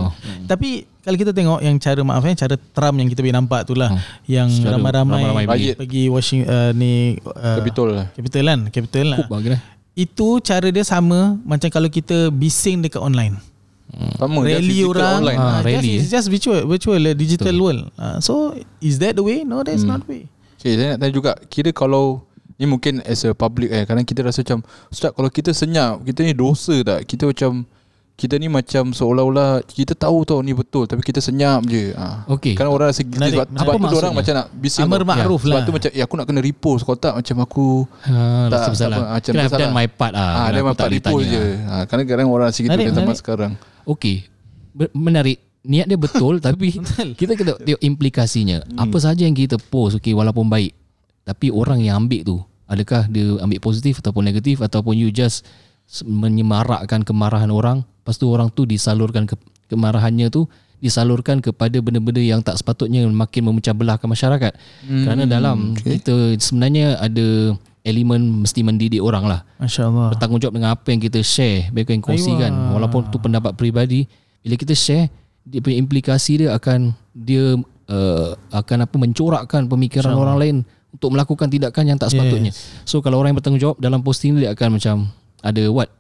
[0.45, 0.69] Tapi
[1.01, 3.91] kalau kita tengok yang cara maaf eh cara Trump yang kita boleh nampak tu lah
[4.25, 8.07] yang Secara ramai-ramai ramai-ramai pergi, Washington uh, ni uh, Betul lah.
[8.15, 8.59] Capital kan?
[9.07, 9.19] Lah.
[9.27, 9.61] Bagi lah.
[9.95, 13.39] Itu cara dia sama macam kalau kita bising dekat online.
[14.19, 15.23] Sama rally orang.
[15.23, 15.39] online.
[15.39, 17.91] Ah, ah, rally, just, it's just virtual virtual digital world.
[17.95, 19.47] Uh, so is that the way?
[19.47, 20.27] No that's not way.
[20.65, 22.25] Okay, saya nak tanya juga Kira kalau
[22.57, 26.25] Ni mungkin as a public eh Kadang kita rasa macam Ustaz kalau kita senyap Kita
[26.25, 27.05] ni dosa tak?
[27.05, 27.69] Kita macam
[28.15, 32.23] Kita ni macam seolah-olah Kita tahu tau ni betul Tapi kita senyap je ha.
[32.29, 32.55] Okey.
[32.55, 33.35] Kan orang rasa Menarik.
[33.35, 35.63] Sebab, sebab tu orang macam nak bising Amar ma'ruf Sebab lah.
[35.63, 37.67] tu macam Eh aku nak kena repost Kalau tak macam aku
[38.05, 38.15] Ha,
[38.47, 38.95] Tak, rasa bersalah.
[38.95, 39.71] tak apa, macam Kena bersalah.
[39.73, 40.23] my part ah.
[40.23, 43.53] Ah, Kena Dia tak boleh repost je ha, Kadang-kadang orang rasa gitu Menarik, zaman sekarang
[43.85, 44.17] Okey.
[44.71, 45.39] Ber- Menarik.
[45.65, 46.77] Niat dia betul tapi
[47.17, 48.61] kita kena tengok implikasinya.
[48.61, 48.85] Hmm.
[48.85, 50.77] Apa saja yang kita post okey walaupun baik
[51.25, 55.41] tapi orang yang ambil tu adakah dia ambil positif ataupun negatif ataupun you just
[56.01, 59.33] menyemarakkan kemarahan orang lepas tu orang tu disalurkan ke,
[59.73, 60.45] kemarahannya tu
[60.85, 64.53] disalurkan kepada benda-benda yang tak sepatutnya makin memecah belahkan masyarakat.
[64.85, 65.97] Hmm, Kerana dalam okay.
[65.97, 69.41] kita sebenarnya ada elemen mesti mendidik orang lah.
[69.57, 72.53] Masya Allah bertanggungjawab dengan apa yang kita share Baik yang kongsikan.
[72.53, 72.81] Aiwa.
[72.81, 74.09] Walaupun tu pendapat peribadi
[74.41, 75.13] Bila kita share
[75.45, 77.61] Dia punya implikasi dia akan Dia
[77.93, 80.57] uh, akan apa mencorakkan pemikiran orang lain
[80.97, 82.57] Untuk melakukan tindakan yang tak sepatutnya.
[82.89, 84.97] So kalau orang yang bertanggungjawab Dalam posting dia akan macam
[85.45, 85.93] Ada what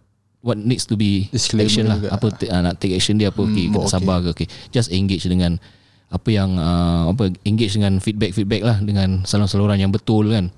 [0.45, 2.09] What needs to be Disclaimer action lah juga.
[2.13, 3.95] Apa t- uh, nak take action dia apa okay, Hmm, Kena okay.
[3.97, 4.49] sabar ke okay.
[4.69, 5.57] Just engage dengan
[6.13, 10.53] Apa yang uh, apa Engage dengan feedback-feedback lah Dengan saluran-saluran yang betul kan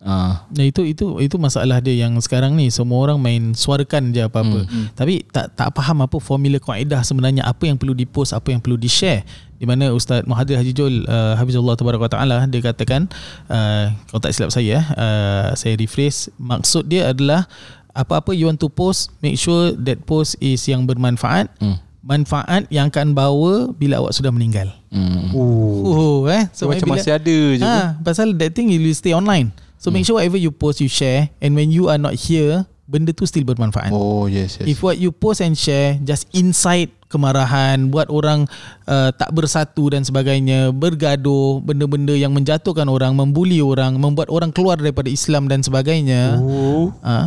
[0.00, 4.24] Ah, Nah itu itu itu masalah dia yang sekarang ni semua orang main suarakan je
[4.24, 4.64] apa-apa.
[4.64, 4.88] Hmm.
[4.96, 8.80] Tapi tak tak faham apa formula kaedah sebenarnya apa yang perlu dipost, apa yang perlu
[8.80, 9.28] di-share.
[9.60, 13.12] Di mana Ustaz Muhadir Haji Jol uh, Hafizullah Tabaraka Taala dia katakan
[13.52, 17.44] uh, kalau tak silap saya uh, saya rephrase maksud dia adalah
[17.92, 21.50] apa-apa you want to post make sure that post is yang bermanfaat.
[21.58, 21.78] Hmm.
[22.00, 24.72] Manfaat yang akan bawa bila awak sudah meninggal.
[24.88, 25.36] hmm.
[25.36, 26.48] Oh, eh.
[26.56, 27.62] So, macam masih ada je.
[27.62, 29.52] Ah, pasal that thing you will stay online.
[29.80, 33.16] So make sure whatever you post you share and when you are not here, benda
[33.16, 33.88] tu still bermanfaat.
[33.96, 34.68] Oh yes, yes.
[34.68, 38.46] If what you post and share just incite kemarahan, buat orang
[38.86, 44.78] uh, tak bersatu dan sebagainya, bergaduh, benda-benda yang menjatuhkan orang, membuli orang, membuat orang keluar
[44.78, 46.38] daripada Islam dan sebagainya.
[46.38, 46.94] oh.
[47.02, 47.26] Ah,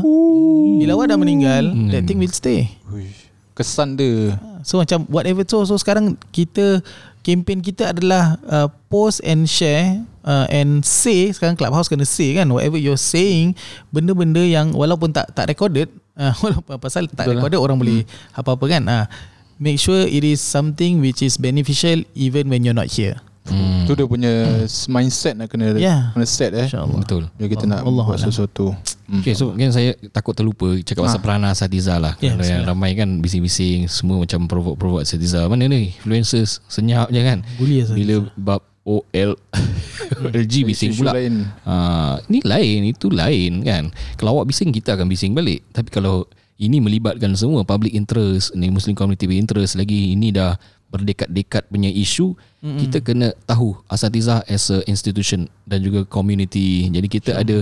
[0.79, 2.71] bila awak dah meninggal, that thing will stay.
[2.87, 3.29] Uish.
[3.53, 4.39] Kesan dia.
[4.65, 6.81] So macam whatever tu So sekarang kita
[7.21, 12.47] Campaign kita adalah uh, Post and share uh, And say Sekarang Clubhouse kena say kan
[12.49, 13.53] Whatever you're saying
[13.91, 17.45] Benda-benda yang Walaupun tak tak recorded uh, Walaupun pasal tak Betul lah.
[17.45, 19.05] recorded Orang boleh Apa-apa kan uh,
[19.63, 23.83] Make sure it is something Which is beneficial Even when you're not here Hmm.
[23.83, 24.31] Tu dia punya
[24.87, 26.15] mindset nak kena Ya.
[26.15, 26.63] kena set eh.
[26.63, 27.27] InsyaAllah Betul.
[27.35, 28.71] Bila kita nak Allah buat sesuatu.
[29.03, 29.19] Hmm.
[29.19, 31.23] Okay, so kan saya takut terlupa cakap pasal Ah.
[31.27, 32.15] peranan Asatiza lah.
[32.23, 35.43] Ya, Yeah, yang ramai kan bising-bising semua macam provok-provok Asatiza.
[35.51, 37.43] Mana ni influencers senyap je kan.
[37.59, 37.99] Bully Asatiza.
[37.99, 39.35] Bila bab OL
[40.31, 41.11] LG bising pula.
[41.11, 41.43] lain.
[41.63, 43.91] Ah, ni lain, itu lain kan.
[44.15, 45.67] Kalau awak bising kita akan bising balik.
[45.69, 50.53] Tapi kalau ini melibatkan semua public interest, ni Muslim community interest lagi ini dah
[50.93, 52.79] berdekat-dekat punya isu, mm-hmm.
[52.85, 56.85] kita kena tahu Asatizah as a institution dan juga community.
[56.93, 57.41] Jadi kita sure.
[57.41, 57.55] ada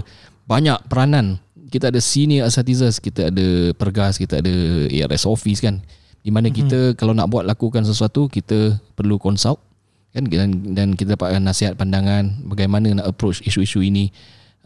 [0.43, 1.39] banyak peranan.
[1.71, 4.51] Kita ada senior Asatizah, kita ada pergas, kita ada
[4.91, 5.79] ARS office kan.
[6.19, 6.59] Di mana mm-hmm.
[6.67, 9.63] kita kalau nak buat lakukan sesuatu, kita perlu consult
[10.11, 14.11] kan dan, dan kita dapatkan nasihat pandangan bagaimana nak approach isu-isu ini.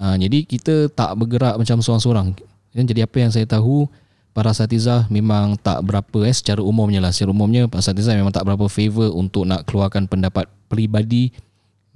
[0.02, 2.34] Uh, jadi kita tak bergerak macam seorang-seorang.
[2.74, 3.86] Dan jadi apa yang saya tahu
[4.36, 7.16] para asatizah memang tak berapa eh secara umumnya lah.
[7.16, 11.32] Secara umumnya para asatizah memang tak berapa favor untuk nak keluarkan pendapat peribadi.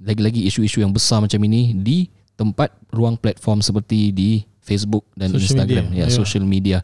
[0.00, 2.08] Lagi-lagi isu-isu yang besar macam ini di
[2.40, 5.84] tempat ruang platform seperti di Facebook dan Social Instagram.
[5.92, 6.16] media, ya ya.
[6.16, 6.78] social media.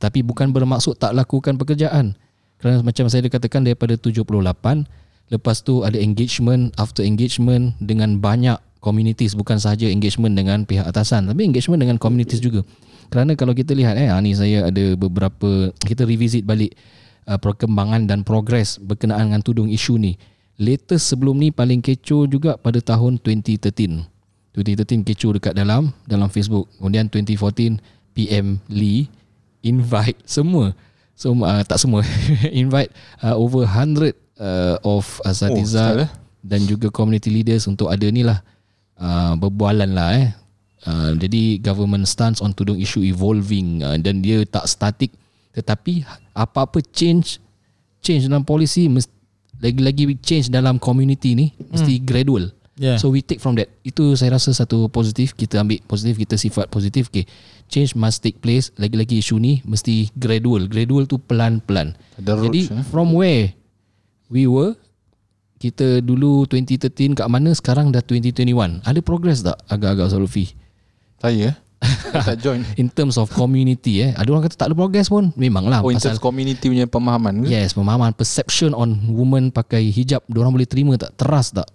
[0.00, 2.16] Tapi bukan bermaksud tak lakukan pekerjaan.
[2.56, 4.24] Kerana macam saya katakan daripada 78
[5.28, 9.36] lepas tu ada engagement after engagement dengan banyak communities.
[9.36, 12.64] Bukan sahaja engagement dengan pihak atasan tapi engagement dengan communities juga
[13.14, 16.74] kerana kalau kita lihat eh ni saya ada beberapa kita revisit balik
[17.30, 20.18] uh, perkembangan dan progres berkenaan dengan tudung isu ni.
[20.58, 24.02] Latest sebelum ni paling kecoh juga pada tahun 2013
[24.50, 26.66] 2013 kecoh dekat dalam dalam Facebook.
[26.74, 27.78] Kemudian 2014
[28.18, 29.06] PM Lee
[29.62, 30.74] invite semua.
[31.14, 32.02] So uh, tak semua
[32.50, 32.90] invite
[33.22, 34.10] uh, over 100
[34.42, 36.10] uh, of asatiza Oh, style, eh?
[36.42, 38.42] dan juga community leaders untuk ada ni lah.
[38.98, 40.30] Uh, berbualan lah eh
[40.84, 45.16] Uh, jadi government stance on tudung isu evolving uh, dan dia tak statik
[45.56, 46.04] tetapi
[46.36, 47.40] apa-apa change
[48.04, 49.08] change dalam polisi mesti
[49.64, 52.52] lagi-lagi change dalam community ni mesti gradual.
[52.74, 52.98] Yeah.
[52.98, 53.70] So we take from that.
[53.86, 57.06] Itu saya rasa satu positif kita ambil positif kita sifat positif.
[57.08, 57.24] Okay.
[57.70, 58.74] Change must take place.
[58.76, 60.66] Lagi-lagi isu ni mesti gradual.
[60.66, 61.94] Gradual tu pelan-pelan.
[62.18, 62.84] Ada Jadi roots, eh?
[62.90, 63.54] from where
[64.28, 64.74] we were
[65.62, 68.84] kita dulu 2013 kat mana sekarang dah 2021.
[68.84, 70.52] Ada progress tak agak-agak Zulfi?
[71.24, 71.54] Saya eh.
[72.28, 72.60] Tak join.
[72.76, 74.12] In terms of community eh.
[74.12, 75.32] Ada orang kata tak ada progress pun.
[75.36, 77.48] Memanglah Oh, in pasal terms community punya pemahaman ke?
[77.48, 81.16] Yes, pemahaman perception on woman pakai hijab, orang boleh terima tak?
[81.16, 81.68] Teras tak?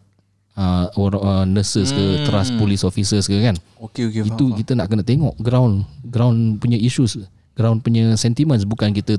[0.59, 2.25] Uh, orang uh, nurses ke, Hmm.
[2.27, 3.55] teras police officers ke kan?
[3.79, 4.21] Okey okey.
[4.27, 7.15] Itu kita nak kena tengok ground ground punya issues,
[7.55, 9.17] ground punya sentiments bukan kita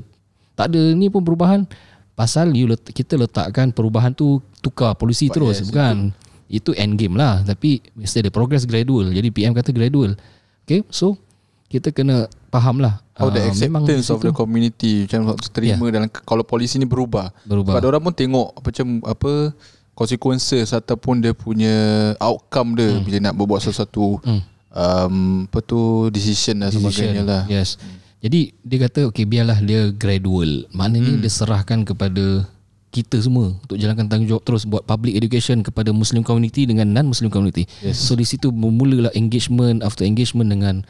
[0.53, 1.65] tak ada ni pun perubahan
[2.13, 6.30] pasal you let, kita letakkan perubahan tu tukar polisi But terus yes, bukan itu
[6.75, 10.19] end game lah tapi mesti ada progress gradual jadi PM kata gradual
[10.67, 11.15] okay so
[11.71, 16.09] kita kena faham lah How the Ah, acceptance of situ the community macam terima dalam
[16.09, 17.29] kalau polisi ni berubah.
[17.45, 17.77] Berubah.
[17.77, 19.31] Sebab orang pun tengok macam apa
[19.93, 21.75] consequences ataupun dia punya
[22.17, 23.03] outcome dia hmm.
[23.05, 24.41] bila nak berbuat sesuatu Hmm.
[24.73, 27.43] um, apa tu decision dan sebagainya lah.
[27.45, 27.77] Yes.
[28.21, 30.65] Jadi dia kata okey biarlah dia gradual.
[30.73, 31.21] Maknanya hmm.
[31.21, 32.49] dia serahkan kepada
[32.91, 37.31] kita semua untuk jalankan tanggungjawab terus buat public education kepada Muslim community dengan non Muslim
[37.31, 37.63] community.
[37.79, 38.03] Yes.
[38.03, 40.83] So di situ bermulalah engagement after engagement dengan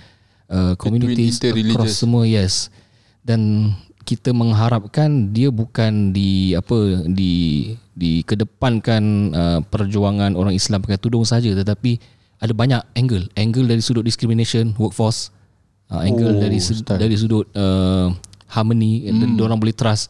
[0.49, 2.73] uh, communities across semua yes.
[3.21, 10.97] Dan kita mengharapkan dia bukan di apa di di kedepankan uh, perjuangan orang Islam pakai
[10.97, 12.01] tudung saja tetapi
[12.41, 15.29] ada banyak angle angle dari sudut discrimination workforce
[15.93, 16.97] uh, angle Oh, dari sudut, style.
[16.97, 18.09] dari sudut uh,
[18.49, 19.21] harmony hmm.
[19.21, 20.09] dan orang boleh trust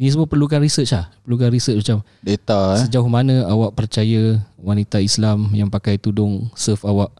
[0.00, 1.12] ini semua perlukan research lah.
[1.22, 2.88] Perlukan research macam Data eh.
[2.88, 7.12] sejauh mana awak percaya wanita Islam yang pakai tudung serve awak.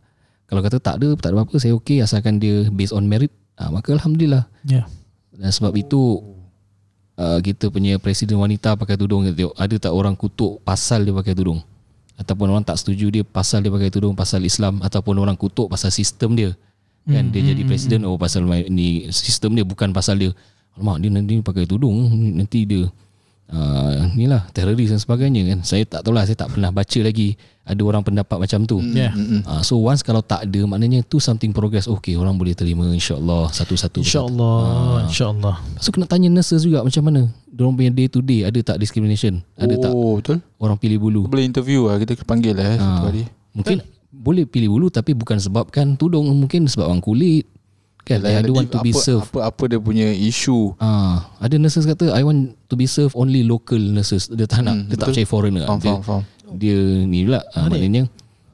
[0.52, 3.72] Kalau kata tak ada Tak ada apa-apa Saya okey Asalkan dia Based on merit ha,
[3.72, 4.44] Maka Alhamdulillah.
[4.68, 4.84] Ya.
[5.32, 6.20] Dan sebab itu
[7.16, 11.16] uh, Kita punya Presiden wanita Pakai tudung kita tengok Ada tak orang kutuk Pasal dia
[11.16, 11.64] pakai tudung?
[12.20, 15.88] Ataupun orang tak setuju dia Pasal dia pakai tudung Pasal Islam Ataupun orang kutuk Pasal
[15.88, 16.52] sistem dia?
[17.08, 20.30] Kan dia jadi presiden Oh pasal ni Sistem dia bukan pasal dia
[20.74, 22.88] Alamak dia nanti pakai tudung Nanti dia
[23.48, 25.58] uh, Ni lah Teroris dan sebagainya kan.
[25.62, 28.80] Saya tak tahu lah Saya tak pernah baca lagi Ada orang pendapat macam tu.
[28.80, 29.12] Ya.
[29.44, 33.52] uh, So once kalau tak ada Maknanya tu something progress Okay orang boleh terima InsyaAllah
[33.52, 34.98] Satu-satu InsyaAllah Ah.
[35.04, 35.56] InsyaAllah.
[35.76, 37.20] So kena tanya nurses juga Macam mana?
[37.46, 39.44] Diorang punya day to day Ada tak discrimination?
[39.54, 39.92] Ada tak?
[39.92, 40.40] Oh betul.
[40.56, 41.28] Orang pilih bulu.
[41.28, 43.22] Boleh interview lah Kita panggil lah eh, Satu hari.
[43.52, 43.78] Mungkin
[44.10, 46.24] boleh pilih bulu Tapi bukan sebabkan tudung.
[46.32, 47.44] Mungkin sebab orang kulit
[48.02, 51.54] Kan I don't want to be apa, served apa, apa dia punya isu Ah, ada
[51.54, 54.26] nurses kata I want to be served only local nurses.
[54.26, 55.64] Dia tak nak, dia tak percaya foreigner.
[55.70, 56.76] Faham dia, faham faham dia
[57.08, 58.04] ni pula ah, maknanya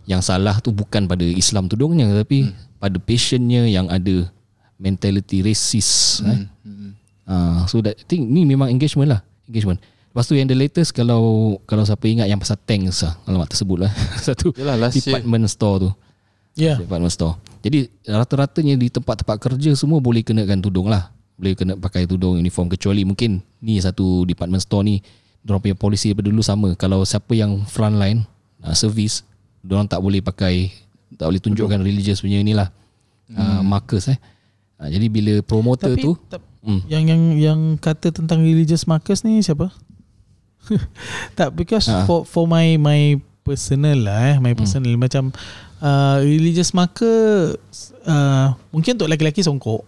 [0.07, 4.31] yang salah tu bukan pada Islam tudungnya tapi pada patientnya yang ada
[4.79, 6.47] mentality racist eh.
[7.29, 9.77] Ah, so that I think ni memang engagement lah, engagement.
[10.09, 13.21] Lepas tu yang the latest kalau kalau siapa ingat yang pasal tanks lah.
[13.29, 13.93] Alamak tersebut lah.
[14.25, 15.91] Satu Yelah last year department store tu.
[16.57, 17.37] Ya Department store.
[17.62, 21.11] Jadi rata-ratanya di tempat-tempat kerja semua boleh kenakan tudung lah.
[21.38, 24.97] Boleh kena pakai tudung uniform kecuali mungkin ni satu department store ni
[25.42, 26.68] diorang punya polisi daripada dulu sama.
[26.75, 28.27] Kalau siapa yang front line
[28.62, 29.23] uh, service
[29.62, 30.71] diorang tak boleh pakai
[31.18, 32.71] tak boleh tunjukkan religious punya ni lah
[33.35, 34.18] uh, markers eh.
[34.79, 36.14] Uh, jadi bila promoter Tapi tu
[36.62, 39.75] hmm, yang yang yang kata tentang religious markers ni siapa?
[41.38, 42.05] tak because Ah.
[42.05, 43.16] for for my my
[43.49, 45.33] personal lah eh my personal macam
[45.81, 47.57] uh, religious marker
[48.05, 49.83] uh, mungkin untuk lelaki-lelaki songkok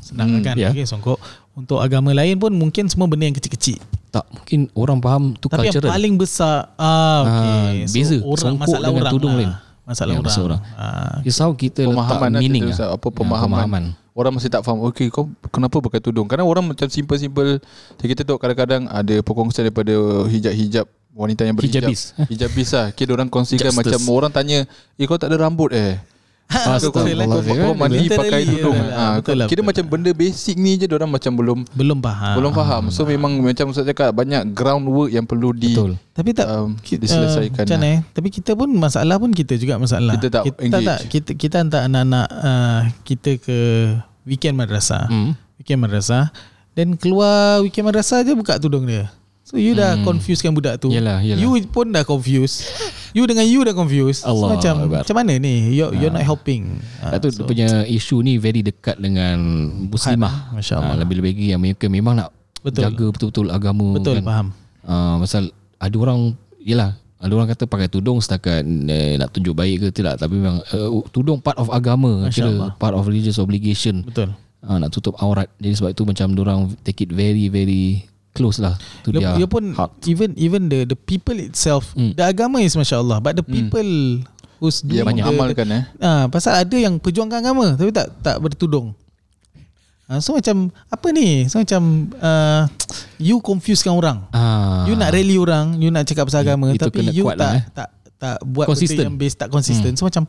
[0.00, 0.68] senang Hmm, kan ya.
[0.68, 1.20] lelaki songkok
[1.52, 3.76] untuk agama lain pun mungkin semua benda yang kecil-kecil
[4.08, 5.92] tak mungkin orang faham tu tapi yang cultural.
[5.92, 8.16] paling besar ah okey Ah, beza.
[8.18, 9.38] orang Songkok masalah dengan orang tudung lah.
[9.38, 9.52] lain.
[9.82, 10.62] masalah Ya, orang, masalah orang.
[10.74, 12.88] Ah, Risau kita Pemahaman letak meaning lah.
[12.90, 13.48] Apa Ya, pemahaman.
[13.58, 13.84] pemahaman.
[14.12, 17.64] Orang masih tak faham Okay kau kenapa pakai tudung Kadang orang macam simple-simple
[17.96, 19.96] Jadi kita tengok kadang-kadang Ada perkongsian daripada
[20.28, 22.16] Hijab-hijab Wanita yang berhijab Hijabis.
[22.32, 24.64] Hijabis lah Kira orang kongsikan macam Orang tanya
[24.96, 26.00] Eh kau tak ada rambut eh
[26.52, 27.24] Astagfirullah.
[27.32, 28.92] Kau, kau, kau mandi pakai tudung lah.
[28.92, 32.34] ha, Betul lah, Kira betul macam benda basic ni je Orang macam belum belum faham
[32.36, 35.96] Belum faham So memang macam Ustaz cakap Banyak groundwork yang perlu di Betul.
[36.12, 37.88] Tapi tak um, diselesaikan macam lah.
[37.88, 37.98] eh?
[38.12, 40.12] Tapi kita pun masalah pun kita juga masalah.
[40.12, 40.84] Kita tak kita, engage.
[40.84, 43.58] tak kita kita hantar anak-anak uh, kita ke
[44.22, 45.08] weekend madrasah.
[45.08, 45.32] Hmm.
[45.56, 46.28] Weekend madrasah
[46.72, 49.08] dan keluar weekend madrasah je buka tudung dia.
[49.52, 50.04] So you dah Hmm.
[50.08, 50.88] confusekan budak tu.
[50.88, 51.36] Yelah, yelah.
[51.36, 52.64] You pun dah confused.
[53.12, 54.24] You dengan you dah confused.
[54.24, 55.04] So, Allah macam Akbar.
[55.04, 55.76] macam mana ni?
[55.76, 56.80] You're, you're not helping.
[56.98, 59.36] Lepas tu so, punya isu ni very dekat dengan
[59.86, 60.56] muslimah.
[60.56, 60.88] Masya Allah.
[60.88, 62.88] Ah, lebih-lebih lagi yang mereka memang nak Betul.
[62.88, 64.24] jaga betul-betul agama Betul kan.
[64.24, 64.46] faham.
[64.82, 69.76] Ah, pasal ada orang yalah ada orang kata pakai tudung setakat eh, nak tunjuk baik
[69.78, 72.70] ke tidak tapi memang uh, tudung part of agama Masya kira Allah.
[72.74, 74.34] part of religious obligation Betul.
[74.58, 78.74] ah, nak tutup aurat jadi sebab itu macam orang take it very very close lah
[79.00, 79.92] tu dia Dia, dia pun heart.
[80.04, 82.12] even even the the people itself, Hmm.
[82.12, 83.84] the agama is masya-Allah, but the people
[84.56, 88.36] who's Dia doing the, mengamalkan eh Ah, pasal ada yang perjuangkan agama tapi tak tak
[88.38, 88.96] bertudung.
[90.04, 91.44] Ah, so macam apa ni?
[91.46, 91.82] So macam
[92.14, 92.68] uh,
[93.16, 94.24] you confusekan orang.
[94.30, 97.36] ah, You nak rally orang, you nak cakap pasal agama Itu tapi kena you kuat
[97.36, 97.64] tak, lah, eh.
[97.72, 98.96] tak tak buat Consistent.
[98.96, 99.92] benda yang base tak konsisten.
[99.92, 100.24] So macam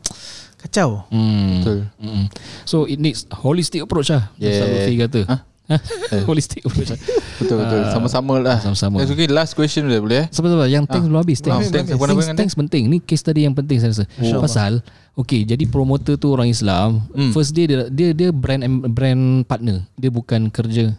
[0.58, 1.06] kacau.
[1.08, 1.50] hmm.
[1.54, 2.24] Betul Mm-mm.
[2.64, 4.34] So it needs holistic approach lah.
[4.34, 4.50] Yeah.
[4.52, 5.20] Ustaz Lutfi kata.
[5.24, 5.40] Hah?
[5.64, 6.88] Approach.
[6.90, 6.98] lah.
[7.40, 9.00] Betul betul Sama-sama lah Sama-sama.
[9.00, 11.08] Eh, Okay last question boleh boleh eh Sabar-sabar Yang thanks Ah.
[11.08, 11.88] belum habis Ah, Thanks, thanks.
[11.88, 14.04] thanks, nama thanks, thanks penting Ni case study yang penting saya rasa
[14.36, 14.72] Pasal
[15.14, 17.30] Okay jadi promoter tu orang Islam Hmm.
[17.30, 20.92] First day dia, dia dia brand brand partner Dia bukan kerja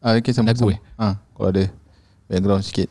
[0.00, 0.80] ah, Okay sama Lagu sama eh?
[0.96, 1.64] ah, Kalau ada
[2.24, 2.88] Background sikit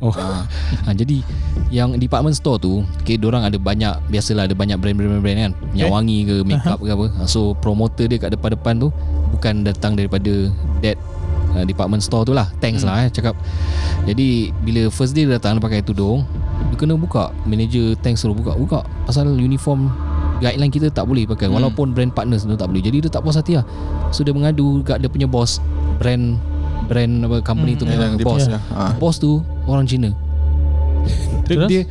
[0.00, 0.08] Oh.
[0.16, 0.48] ha,
[0.96, 1.20] jadi
[1.68, 5.52] yang department store tu, okay, orang ada banyak biasalah ada banyak brand-brand brand kan.
[5.76, 5.92] Minyak Okay.
[5.92, 7.06] wangi ke makeup ke apa.
[7.20, 8.88] Ha, So promoter dia kat depan-depan tu
[9.36, 10.48] bukan datang daripada
[10.80, 10.96] that
[11.52, 12.48] uh, department store tu lah.
[12.64, 13.36] Thanks lah eh cakap.
[14.08, 16.24] Jadi bila first day dia datang dia pakai tudung,
[16.72, 17.28] dia kena buka.
[17.44, 18.56] Manager thanks suruh buka.
[18.56, 19.92] Buka pasal uniform
[20.40, 22.80] guideline kita tak boleh pakai walaupun brand partners tu tak boleh.
[22.80, 23.68] Jadi dia tak puas hati lah.
[24.16, 25.60] So dia mengadu kat dia punya boss
[26.00, 26.40] brand
[26.86, 28.42] brand apa company tu punya Yang dia boss.
[28.44, 28.92] punya, ah.
[28.96, 30.10] Boss tu orang Cina.
[31.48, 31.66] Terus?
[31.66, 31.82] dia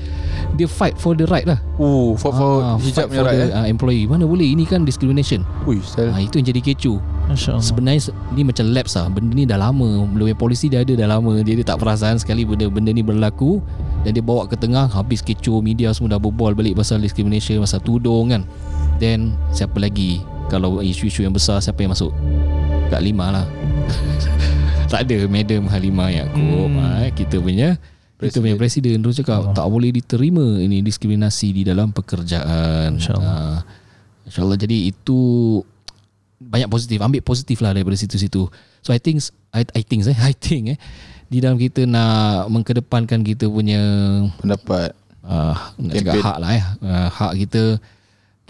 [0.56, 1.60] dia fight for the right lah.
[1.76, 4.06] Oh for, for Ah, hijab fight punya for right the eh ah, employee.
[4.06, 5.44] Mana boleh ini kan discrimination.
[5.66, 6.98] Ui style Ah itu yang jadi kecoh.
[7.28, 7.62] Masya-Allah.
[7.62, 9.12] Sebenarnya se- ni macam lapse lah.
[9.12, 10.08] Benda ni dah lama.
[10.08, 11.44] Belum polisi dah ada dah lama.
[11.44, 13.60] Dia, dia tak perasan sekali benda benda ni berlaku
[14.02, 17.84] dan dia bawa ke tengah habis kecoh media semua dah berbual balik pasal discrimination pasal
[17.84, 18.48] tudung kan.
[18.98, 22.16] Then siapa lagi kalau isu-isu yang besar siapa yang masuk?
[22.88, 23.46] Kak Lima lah.
[24.90, 26.74] tak ada Madam Halimah Yaakob Hmm.
[26.74, 26.82] hmm.
[26.82, 27.78] ha, kita punya
[28.20, 33.00] Kita punya presiden terus cakap tak boleh diterima ini diskriminasi di dalam pekerjaan.
[33.00, 33.32] InsyaAllah.
[33.32, 33.60] Ah,
[34.28, 35.20] InsyaAllah jadi itu
[36.44, 37.00] banyak positif.
[37.00, 38.52] Ambil positif lah daripada situ-situ.
[38.84, 39.24] So I think
[39.56, 40.80] I, I think eh I think eh
[41.30, 43.80] di dalam kita nak mengkedepankan kita punya
[44.42, 44.92] pendapat
[45.24, 47.64] uh, nak cakap hak lah eh uh, hak kita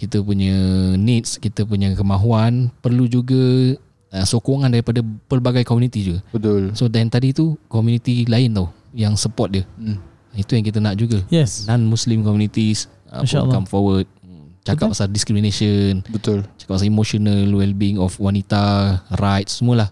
[0.00, 0.56] kita punya
[0.96, 3.76] needs kita punya kemahuan perlu juga
[4.14, 5.00] uh, sokongan daripada
[5.30, 6.20] pelbagai komuniti juga.
[6.34, 6.74] Betul.
[6.74, 9.64] So dan tadi tu komuniti lain tau yang support dia.
[9.78, 9.98] Hmm.
[10.30, 11.18] itu yang kita nak juga.
[11.26, 11.66] Yes.
[11.66, 14.06] non muslim communities uh, pun come forward.
[14.22, 16.06] Hmm, cakap pasal discrimination.
[16.06, 16.46] Betul.
[16.54, 19.90] Cakap pasal emotional well-being of wanita rights semualah.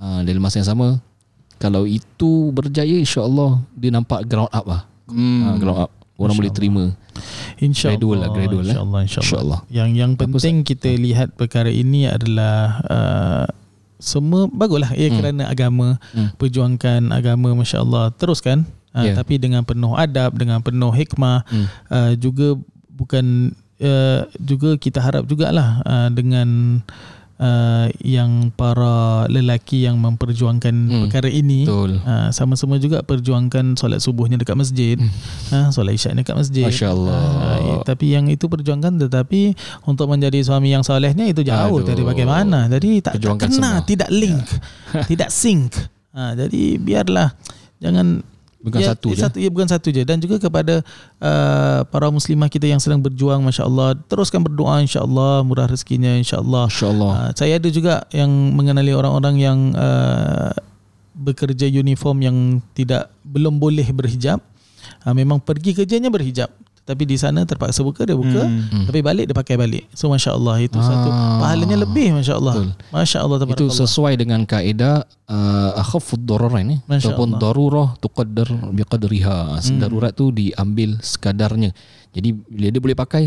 [0.00, 0.96] Uh, dalam masa yang sama
[1.60, 4.88] kalau itu berjaya insyaAllah dia nampak ground up lah.
[5.12, 5.44] Hmm.
[5.44, 5.56] hmm.
[5.60, 5.90] ground up.
[6.20, 6.92] Orang boleh terima
[7.58, 7.96] InsyaAllah.
[7.98, 8.74] Gradual lah, gradual lah.
[8.74, 9.00] InsyaAllah.
[9.04, 9.26] InsyaAllah.
[9.26, 9.60] InsyaAllah.
[9.68, 12.56] Yang yang penting kita lihat perkara ini adalah
[12.86, 13.46] uh,
[14.00, 15.18] semua baguslah ia Hmm.
[15.20, 16.32] kerana agama Hmm.
[16.34, 18.64] perjuangkan agama masya-Allah teruskan
[18.96, 19.14] uh, Yeah.
[19.14, 21.66] tapi dengan penuh adab dengan penuh hikmah Hmm.
[21.92, 22.56] uh, juga
[22.88, 26.80] bukan uh, juga kita harap jugalah uh, dengan
[27.40, 31.00] uh, yang para lelaki yang memperjuangkan Hmm.
[31.08, 31.98] perkara ini Betul.
[31.98, 34.96] uh, sama-sama juga perjuangkan solat subuhnya dekat masjid
[35.50, 36.72] uh, solat isyak dekat masjid Hmm.
[36.72, 37.18] Masya Allah.
[37.40, 41.88] Ah, tapi yang itu perjuangkan tetapi untuk menjadi suami yang solehnya itu jauh Aduh.
[41.88, 42.68] dari bagaimana.
[42.68, 43.72] Jadi tak, tak kena, semua.
[43.72, 43.82] Ya.
[43.82, 44.44] tidak link,
[45.08, 45.72] tidak sync.
[46.12, 47.32] Ha, jadi biarlah
[47.78, 48.20] jangan
[48.60, 49.24] Bukan ya, satu je.
[49.24, 50.84] satu ya, bukan satu je dan juga kepada
[51.16, 57.12] uh, para muslimah kita yang sedang berjuang masya-Allah teruskan berdoa insya-Allah murah rezekinya insya-Allah InsyaAllah.
[57.16, 60.52] Uh, saya ada juga yang mengenali orang-orang yang uh,
[61.16, 62.36] bekerja uniform yang
[62.76, 64.44] tidak belum boleh berhijab.
[65.08, 66.52] Uh, memang pergi kerjanya berhijab.
[66.80, 68.82] Tapi di sana terpaksa buka dia buka, Hmm.
[68.82, 69.86] tapi balik dia pakai balik.
[69.92, 70.82] So masya-Allah itu Ah.
[70.82, 71.08] satu
[71.38, 72.54] pahalanya lebih masya-Allah.
[72.56, 72.70] Betul.
[72.90, 77.40] Masya-Allah Itu sesuai dengan kaedah uh, akhafud dararain ni Masya ataupun Allah.
[77.40, 79.38] darurah tuqaddar biqadriha.
[79.56, 79.78] Hmm.
[79.78, 81.70] Darurat tu diambil sekadarnya.
[82.10, 83.24] Jadi bila dia boleh pakai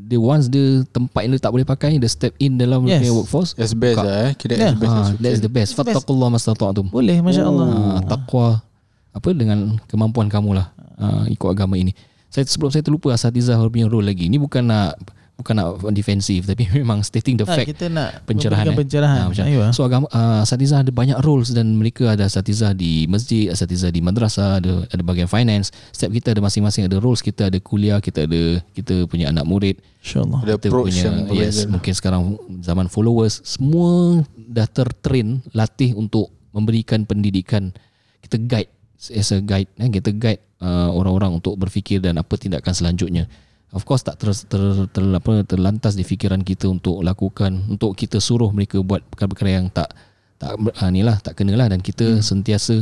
[0.00, 3.04] dia once dia tempat yang dia tak boleh pakai dia step in dalam Yes.
[3.06, 4.72] workforce as best lah eh kira Yeah.
[4.74, 6.00] best ah, as that's the best That's the best.
[6.00, 7.66] fattaqullah mastata'tum Boleh masya-Allah.
[7.68, 8.64] ah, takwa
[9.10, 11.92] apa dengan kemampuan kamu lah ah, ikut agama ini
[12.28, 15.00] saya sebelum saya terlupa Asatizah punya role lagi ni bukan nak
[15.38, 18.74] bukan nak defensif tapi memang stating the Tak, fact kita nak pencerahan eh.
[18.74, 19.20] pencerahan.
[19.22, 19.70] Ah, macam- Ayuh.
[19.70, 24.02] So agama uh, asatizah ada banyak roles dan mereka ada asatizah di masjid, asatizah di
[24.02, 25.70] madrasah, ada ada bahagian finance.
[25.94, 29.78] Setiap kita ada masing-masing ada roles, kita ada kuliah, kita ada kita punya anak murid,
[30.02, 30.42] Insya-Allah.
[30.42, 32.22] the kita approach punya yang yes, mungkin sekarang
[32.58, 37.70] zaman followers semua dah tertrain latih untuk memberikan pendidikan.
[38.18, 42.74] Kita guide as a guide eh, kita guide uh, orang-orang untuk berfikir dan apa tindakan
[42.74, 43.30] selanjutnya.
[43.68, 48.16] Of course tak ter, ter, ter, apa, terlantas di fikiran kita untuk lakukan untuk kita
[48.16, 49.92] suruh mereka buat perkara-perkara yang tak
[50.40, 52.24] tak uh, ni lah tak kenalah dan kita hmm.
[52.24, 52.80] sentiasa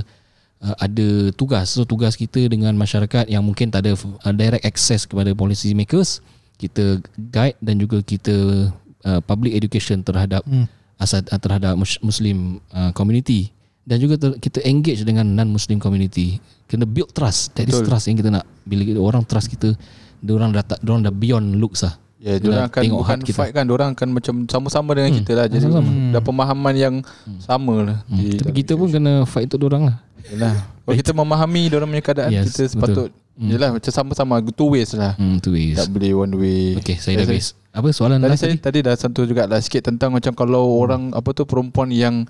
[0.62, 5.08] uh, ada tugas so tugas kita dengan masyarakat yang mungkin tak ada uh, direct access
[5.08, 6.22] kepada policy makers
[6.60, 7.02] kita
[7.34, 8.68] guide dan juga kita
[9.02, 10.70] uh, public education terhadap Hmm.
[11.02, 13.50] asal uh, terhadap mus- muslim uh, community
[13.87, 17.87] dan juga ter, kita engage dengan non muslim community kena build trust that is Betul.
[17.87, 19.78] trust yang kita nak bila kita, orang trust kita
[20.26, 23.18] orang dah tak orang dah beyond looks lah Ya, Dia yeah, dah akan tengok bukan
[23.22, 23.37] kita.
[23.39, 25.47] fight kan, orang akan macam sama-sama dengan Hmm, kita lah.
[25.47, 25.91] Jadi sama-sama.
[26.11, 26.95] dah pemahaman yang
[27.39, 27.99] sama lah.
[28.09, 28.41] hmm.
[28.41, 30.55] tapi kita pun kena fight untuk dia orang lah Yalah.
[30.82, 32.72] Kalau kita memahami orang punya keadaan, Yes, kita betul.
[32.72, 33.53] sepatut Hmm.
[33.53, 35.12] Yalah macam sama-sama two ways lah.
[35.14, 36.80] hmm, tu is Tak boleh one way.
[36.80, 37.53] Okay, saya dah habis.
[37.68, 38.64] Apa soalan Tadi saya tadi?
[38.64, 42.24] tadi dah sentuh juga lah sikit tentang macam kalau orang apa tu perempuan yang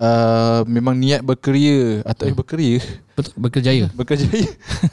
[0.00, 2.80] uh, memang niat berkeria atau eh berkeria?
[3.14, 3.86] Betul, berkerjaya.
[3.92, 4.26] bekerja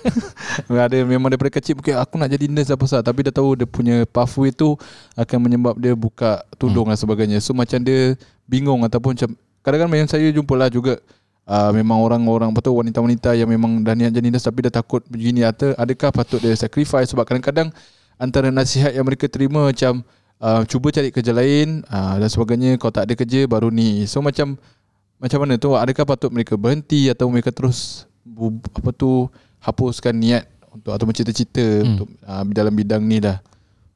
[0.92, 3.64] ada memang daripada kecil mungkin aku nak jadi nurse apa sah tapi dah tahu dia
[3.64, 4.76] punya pathway tu
[5.16, 7.40] akan menyebab dia buka tudung dan sebagainya.
[7.40, 9.30] So macam dia bingung ataupun macam
[9.64, 11.00] kadang-kadang yang saya jumpa lah juga
[11.48, 15.02] uh, memang orang-orang apa tu wanita-wanita yang memang dah niat jadi nurse tapi dah takut
[15.08, 17.16] begini atau adakah patut dia sacrifice?
[17.16, 17.72] Sebab kadang-kadang
[18.20, 20.04] antara nasihat yang mereka terima macam
[20.44, 22.76] uh, cuba cari kerja lain uh, dan sebagainya.
[22.76, 24.04] Kau tak ada kerja baru ni.
[24.04, 24.60] So macam
[25.18, 29.26] macam mana tu adakah patut mereka berhenti atau mereka terus bu, apa tu
[29.62, 31.90] hapuskan niat untuk atau cita-cita Hmm.
[31.98, 33.42] untuk uh, dalam bidang ni dah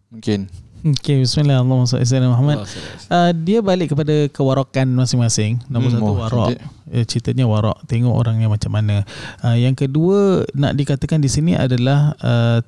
[0.09, 0.49] mungkin
[0.82, 2.65] Okay, bismillah Allahumma salli ala Muhammad.
[3.05, 5.61] Uh, dia balik kepada kewarakan masing-masing.
[5.69, 6.57] Nombor Hmm, satu oh, warak.
[6.89, 7.86] Eh, ceritanya warak.
[7.86, 9.05] Tengok orangnya macam mana.
[9.45, 12.65] Uh, yang kedua nak dikatakan di sini adalah uh,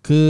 [0.00, 0.24] ke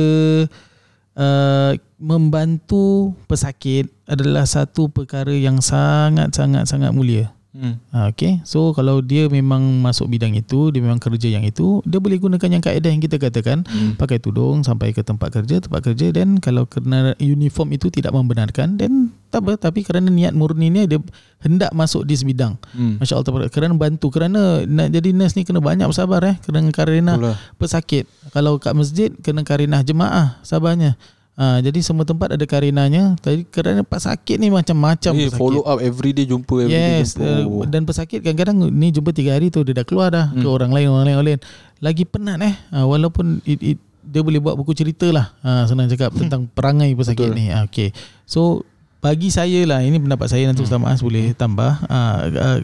[1.19, 7.35] uh, membantu pesakit adalah satu perkara yang sangat sangat sangat mulia.
[7.59, 7.75] Hmm.
[7.91, 8.39] Ha, okay.
[8.43, 12.47] So kalau dia memang masuk bidang itu, dia memang kerja yang itu, dia boleh gunakan
[12.49, 13.95] yang kaedah yang kita katakan, Hmm.
[13.95, 18.75] pakai tudung sampai ke tempat kerja, tempat kerja dan kalau kerana uniform itu tidak membenarkan,
[18.75, 20.97] then tak apa tapi kerana niat murni ni dia
[21.39, 22.97] hendak masuk di sebidang Hmm.
[22.97, 23.51] Masya Allah tabarak.
[23.51, 27.37] kerana bantu kerana nak jadi nurse ni kena banyak bersabar eh kerana karenah Itulah.
[27.55, 30.97] pesakit kalau kat masjid kena karenah jemaah sabarnya
[31.39, 35.39] Ha, jadi semua tempat ada karenanya Tadi kerana pesakit ni macam-macam Eh, pesakit.
[35.39, 37.47] follow up every day jumpa every day Yes jumpa.
[37.47, 40.43] uh, Dan pesakit kadang-kadang Ni jumpa tiga hari tu Dia dah keluar dah hmm.
[40.43, 41.41] Ke orang lain Orang lain orang lain
[41.79, 45.87] Lagi penat eh uh, Walaupun it, it, Dia boleh buat buku cerita lah uh, Senang
[45.87, 47.39] cakap Tentang perangai pesakit Betul.
[47.39, 47.95] ni uh, Okay
[48.27, 48.67] So
[48.99, 52.59] Bagi saya lah Ini pendapat saya Nanti Ustaz Maas boleh tambah uh, uh,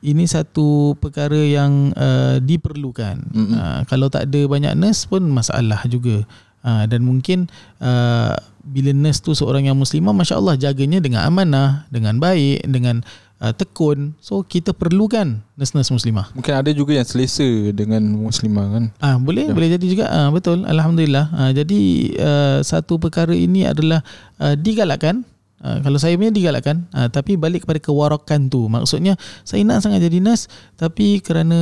[0.00, 3.20] ini satu perkara yang uh, diperlukan.
[3.36, 3.52] Mm-mm.
[3.52, 6.24] Uh, kalau tak ada banyak nurse pun masalah juga.
[6.60, 7.48] Uh, dan mungkin
[7.80, 13.00] uh, bila nurse tu seorang yang muslimah masya-Allah jaganya dengan amanah, dengan baik, dengan
[13.40, 14.12] uh, tekun.
[14.20, 16.28] So kita perlukan nurse-nurse muslimah.
[16.36, 18.84] Mungkin ada juga yang selesa dengan muslimah kan.
[19.00, 19.56] Ah boleh Ya.
[19.56, 20.04] boleh jadi juga.
[20.12, 20.68] Ah betul.
[20.68, 21.32] Alhamdulillah.
[21.32, 21.80] Ah jadi
[22.20, 24.04] uh, satu perkara ini adalah
[24.38, 25.24] uh, digalakkan
[25.60, 30.08] Uh, kalau saya punya digalakkan uh, tapi balik kepada kewarakan tu maksudnya saya nak sangat
[30.08, 31.60] jadi nurse tapi kerana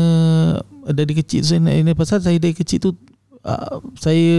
[0.87, 2.95] dari kecil saya nak ini pasal saya dari kecil tu
[3.43, 4.31] uh, saya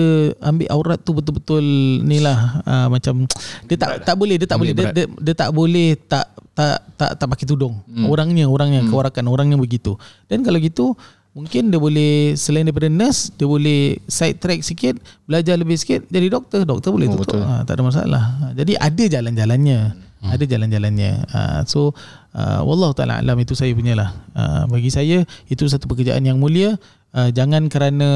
[0.42, 1.64] ambil aurat tu betul-betul
[2.02, 3.28] ni lah uh, macam
[3.66, 7.12] dia tak tak boleh dia tak boleh dia, dia, dia tak boleh tak tak tak
[7.16, 8.08] tak pakai tudung Hmm.
[8.08, 9.96] orangnya orangnya kewarakan orangnya begitu
[10.28, 10.96] dan kalau gitu
[11.30, 14.98] Mungkin dia boleh selain daripada nurse dia boleh side track sikit,
[15.30, 16.66] belajar lebih sikit jadi doktor.
[16.66, 17.38] Doktor boleh Oh, tutup.
[17.38, 17.42] betul.
[17.46, 18.24] Ha, tak ada masalah.
[18.42, 19.80] Ha, jadi ada jalan-jalannya.
[20.20, 20.32] Hmm.
[20.36, 21.12] Ada jalan-jalannya.
[21.30, 21.40] Ha,
[21.70, 21.94] so
[22.34, 24.10] uh, wallahu taala alam itu saya punya lah.
[24.34, 26.76] Uh, bagi saya itu satu pekerjaan yang mulia.
[27.10, 28.10] Uh, jangan kerana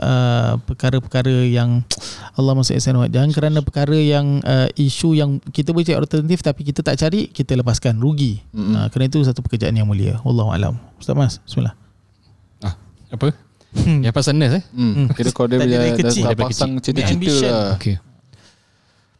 [0.00, 1.84] uh, perkara-perkara yang
[2.40, 6.40] Allah masuk ihsan wa- jangan kerana perkara yang uh, isu yang kita boleh cari alternatif
[6.40, 8.40] tapi kita tak cari kita lepaskan rugi.
[8.56, 8.80] Mm-mm.
[8.80, 10.24] Uh, kerana itu satu pekerjaan yang mulia.
[10.24, 10.80] Wallahu alam.
[10.96, 11.76] Ustaz Mas, bismillah.
[12.64, 12.80] Ah,
[13.12, 13.36] apa?
[13.76, 14.64] Yang pasal nurse eh?
[14.72, 15.10] Hmm.
[15.12, 16.24] Kira kau dia dah, kecil.
[16.24, 16.92] dah pasang kecil.
[16.96, 17.76] cita-cita lah.
[17.76, 17.94] Okey.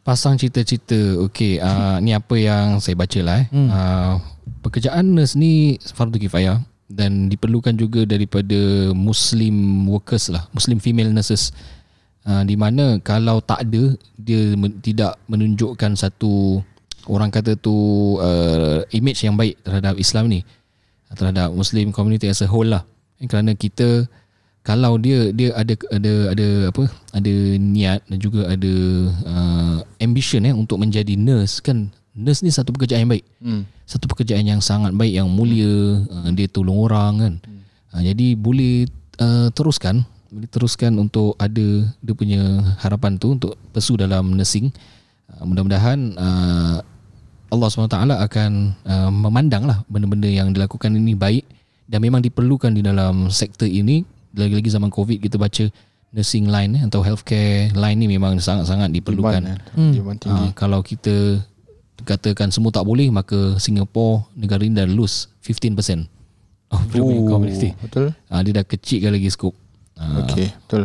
[0.01, 0.99] Pasang cita-cita.
[1.29, 3.47] Okey, uh, ni apa yang saya baca lah eh.
[3.53, 3.69] Hmm.
[3.69, 4.13] Uh,
[4.65, 11.49] pekerjaan nurse ni fardu kifayah dan diperlukan juga daripada muslim workers lah, muslim female nurses.
[12.25, 16.57] Uh, di mana kalau tak ada dia men- tidak menunjukkan satu
[17.05, 17.73] orang kata tu
[18.17, 20.41] uh, image yang baik terhadap Islam ni
[21.13, 22.81] terhadap muslim community as a whole lah.
[23.21, 24.09] Eh, kerana kita
[24.65, 26.83] kalau dia dia ada ada ada apa
[27.13, 28.73] ada niat dan juga ada
[29.29, 33.25] uh, ambition eh untuk menjadi nurse kan nurse ni satu pekerjaan yang baik.
[33.43, 33.63] Hmm.
[33.85, 36.01] satu pekerjaan yang sangat baik yang mulia.
[36.07, 37.33] Uh, dia tolong orang kan.
[37.93, 38.87] Uh, jadi boleh
[39.19, 40.07] uh, teruskan.
[40.31, 42.41] Boleh teruskan untuk ada dia punya
[42.81, 44.71] harapan tu untuk pursue dalam nursing.
[45.29, 46.79] Uh, mudah-mudahan uh,
[47.51, 48.51] Allah SWT akan
[48.87, 51.45] uh, memandang lah benda-benda yang dilakukan ini baik.
[51.85, 54.01] Dan memang diperlukan di dalam sektor ini.
[54.33, 55.69] Lagi-lagi zaman covid kita baca
[56.15, 59.43] nursing line eh, atau healthcare line ni memang sangat-sangat diperlukan.
[59.43, 59.91] Demand, eh.
[59.99, 60.47] Demand tinggi.
[60.47, 61.43] Ha, kalau kita
[62.03, 66.09] katakan semua tak boleh maka Singapore negara ini dah lose 15%
[66.73, 67.71] of the Oh, community.
[67.79, 68.11] Betul.
[68.27, 69.53] Ha, dia dah kecilkan lagi skop.
[69.95, 70.83] Ha, Okey, betul.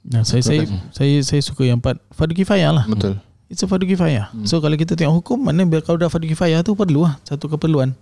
[0.00, 0.64] Nah, saya saya
[0.96, 2.84] saya saya suka yang part fardu kifayah lah.
[2.88, 3.20] Betul.
[3.52, 4.32] It's a fardu kifayah.
[4.32, 4.48] Hmm.
[4.48, 7.52] So kalau kita tengok hukum mana bila kalau dah fardu kifayah tu perlu lah satu
[7.52, 7.92] keperluan.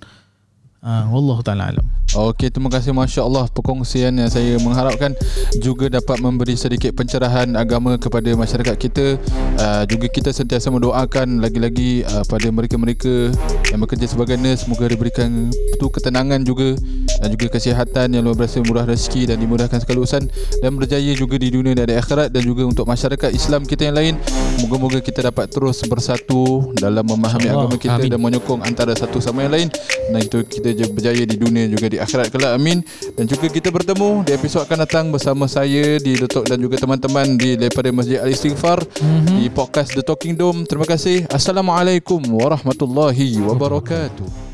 [0.79, 1.83] Ah, wallahu taala alam.
[2.15, 5.13] Okey, terima kasih Masya Allah perkongsian yang saya mengharapkan
[5.59, 9.19] juga dapat memberi sedikit pencerahan agama kepada masyarakat kita.
[9.59, 13.35] Uh, juga kita sentiasa mendoakan lagi-lagi uh, pada mereka-mereka
[13.75, 15.51] yang bekerja sebagai nurse semoga diberikan
[15.83, 16.79] tu ketenangan juga
[17.19, 20.31] dan juga kesihatan yang luar biasa murah rezeki dan dimudahkan segala urusan.
[20.63, 23.97] Dan berjaya juga di dunia dan di akhirat dan juga untuk masyarakat Islam kita yang
[23.99, 24.15] lain.
[24.63, 28.11] Moga-moga kita dapat terus bersatu dalam memahami agama kita Amin.
[28.11, 29.69] dan menyokong antara satu sama yang lain.
[30.11, 32.55] Dan itu kita berjaya di dunia juga di akhirat kelak.
[32.55, 32.83] Amin.
[33.15, 37.39] Dan juga kita bertemu di episod akan datang bersama saya di Datuk dan juga teman-teman
[37.39, 39.37] di daripada Masjid Al Istighfar mm-hmm.
[39.43, 40.65] di podcast The Talking Dome.
[40.65, 41.27] Terima kasih.
[41.31, 44.48] Assalamualaikum warahmatullahi wabarakatuh